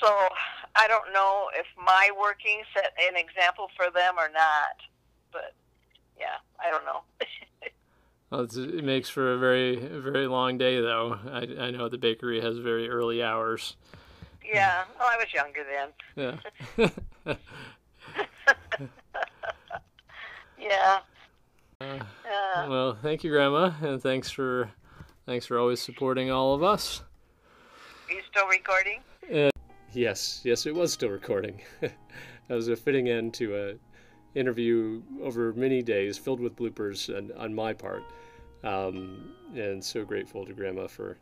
so 0.00 0.08
I 0.76 0.86
don't 0.88 1.12
know 1.12 1.48
if 1.54 1.66
my 1.76 2.10
working 2.18 2.62
set 2.74 2.92
an 3.08 3.16
example 3.16 3.70
for 3.76 3.90
them 3.90 4.14
or 4.18 4.28
not. 4.32 4.76
But 5.32 5.54
yeah, 6.18 6.36
I 6.58 6.70
don't 6.70 6.84
know. 6.84 7.02
Well, 8.30 8.42
it's, 8.42 8.54
it 8.54 8.84
makes 8.84 9.08
for 9.08 9.32
a 9.32 9.38
very 9.38 9.74
very 9.74 10.28
long 10.28 10.56
day, 10.56 10.80
though. 10.80 11.18
I 11.32 11.48
I 11.66 11.70
know 11.72 11.88
the 11.88 11.98
bakery 11.98 12.40
has 12.40 12.58
very 12.58 12.88
early 12.88 13.24
hours. 13.24 13.74
yeah, 14.44 14.84
well, 14.96 15.08
I 15.10 15.16
was 15.16 15.34
younger 15.34 15.64
then. 16.16 16.38
Yeah. 16.76 16.86
Uh, 21.80 21.98
Uh, 22.60 22.68
well, 22.68 22.98
thank 23.00 23.24
you, 23.24 23.30
Grandma, 23.30 23.72
and 23.80 24.02
thanks 24.02 24.30
for 24.30 24.70
thanks 25.24 25.46
for 25.46 25.58
always 25.58 25.80
supporting 25.80 26.30
all 26.30 26.54
of 26.54 26.62
us. 26.62 27.02
are 28.08 28.14
you 28.14 28.20
still 28.30 28.46
recording? 28.48 29.00
Yes, 29.92 30.42
yes, 30.44 30.66
it 30.66 30.74
was 30.74 30.92
still 30.92 31.08
recording. 31.08 31.62
that 31.80 31.94
was 32.48 32.68
a 32.68 32.76
fitting 32.76 33.08
end 33.08 33.32
to 33.34 33.56
a 33.56 34.38
interview 34.38 35.02
over 35.22 35.54
many 35.54 35.82
days, 35.82 36.18
filled 36.18 36.38
with 36.38 36.54
bloopers 36.54 37.16
and, 37.16 37.32
on 37.32 37.54
my 37.54 37.72
part. 37.72 38.04
Um, 38.62 39.32
and 39.54 39.82
so 39.82 40.04
grateful 40.04 40.44
to 40.44 40.52
Grandma 40.52 40.86
for 40.86 41.16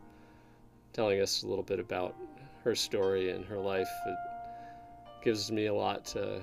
telling 0.92 1.20
us 1.20 1.44
a 1.44 1.46
little 1.46 1.62
bit 1.62 1.79
about 1.79 2.16
her 2.64 2.74
story 2.74 3.31
and 3.31 3.44
her 3.44 3.59
life. 3.59 3.88
It 4.07 4.16
gives 5.24 5.53
me 5.53 5.66
a 5.66 5.74
lot 5.74 6.05
to 6.07 6.40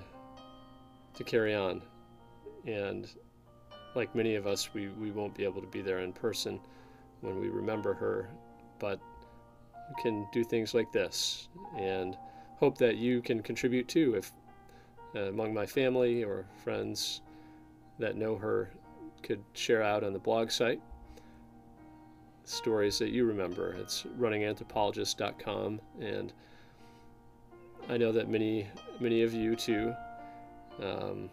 to 1.16 1.24
carry 1.24 1.54
on, 1.54 1.82
and 2.66 3.10
like 3.96 4.14
many 4.16 4.36
of 4.36 4.46
us, 4.48 4.74
we, 4.74 4.90
we 4.90 5.12
won't 5.12 5.34
be 5.34 5.44
able 5.44 5.62
to 5.62 5.68
be 5.68 5.82
there 5.82 6.00
in 6.00 6.12
person 6.14 6.60
when 7.22 7.40
we 7.40 7.50
remember 7.50 7.94
her, 7.94 8.30
but 8.80 9.00
we 9.90 10.02
can 10.02 10.28
do 10.32 10.44
things 10.44 10.74
like 10.74 10.92
this 10.92 11.48
and 11.78 12.18
hope 12.58 12.78
that 12.78 12.98
you 12.98 13.22
can 13.22 13.42
contribute 13.42 13.88
too 13.88 14.16
if 14.16 14.32
uh, 15.16 15.30
among 15.30 15.54
my 15.54 15.66
family 15.66 16.24
or 16.24 16.46
friends 16.64 17.22
that 18.00 18.18
know 18.18 18.36
her 18.36 18.70
could 19.24 19.44
share 19.54 19.82
out 19.82 20.04
on 20.04 20.14
the 20.14 20.20
blog 20.20 20.52
site. 20.52 20.82
Stories 22.44 23.00
that 23.00 23.10
you 23.10 23.26
remember. 23.26 23.74
It's 23.80 24.04
runninganthropologist.com 24.20 25.80
and 26.00 26.34
i 27.90 27.98
know 27.98 28.12
that 28.12 28.30
many 28.30 28.68
many 29.00 29.22
of 29.22 29.34
you 29.34 29.56
too 29.56 29.94
um, 30.82 31.30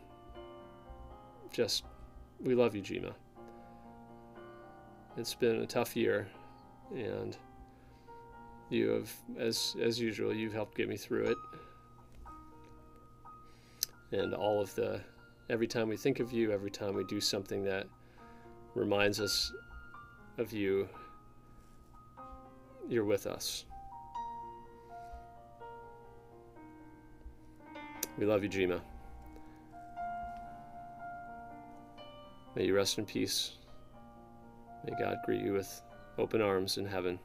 just 1.53 1.85
we 2.43 2.55
love 2.55 2.75
you 2.75 2.83
Jima. 2.83 3.13
it's 5.17 5.35
been 5.35 5.57
a 5.63 5.67
tough 5.67 5.97
year 5.97 6.29
and 6.95 7.37
you 8.69 8.89
have 8.89 9.13
as 9.39 9.77
as 9.81 10.01
usual 10.01 10.35
you've 10.35 10.53
helped 10.53 10.77
get 10.77 10.89
me 10.89 10.97
through 10.97 11.25
it. 11.25 11.37
And 14.13 14.35
all 14.35 14.61
of 14.61 14.75
the 14.75 15.01
every 15.49 15.67
time 15.67 15.89
we 15.89 15.97
think 15.97 16.21
of 16.21 16.33
you 16.33 16.53
every 16.53 16.71
time 16.71 16.95
we 16.95 17.05
do 17.05 17.21
something 17.21 17.63
that 17.65 17.87
reminds 18.75 19.21
us 19.21 19.53
of 20.39 20.53
you 20.53 20.89
you're 22.89 23.05
with 23.05 23.27
us. 23.27 23.65
We 28.19 28.27
love 28.27 28.43
you 28.43 28.51
Jima 28.51 28.81
may 32.55 32.65
you 32.67 32.75
rest 32.75 32.99
in 32.99 33.07
peace 33.07 33.53
may 34.85 34.93
God 34.99 35.19
greet 35.25 35.43
you 35.43 35.53
with 35.53 35.83
open 36.19 36.41
arms 36.41 36.79
in 36.79 36.87
heaven 36.87 37.19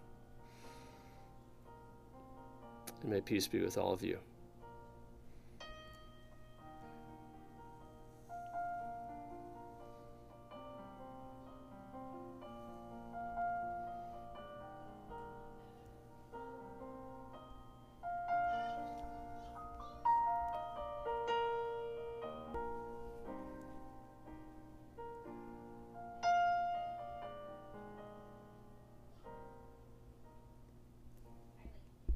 and 3.02 3.12
may 3.12 3.22
peace 3.22 3.48
be 3.48 3.62
with 3.62 3.78
all 3.78 3.94
of 3.94 4.04
you. 4.04 4.18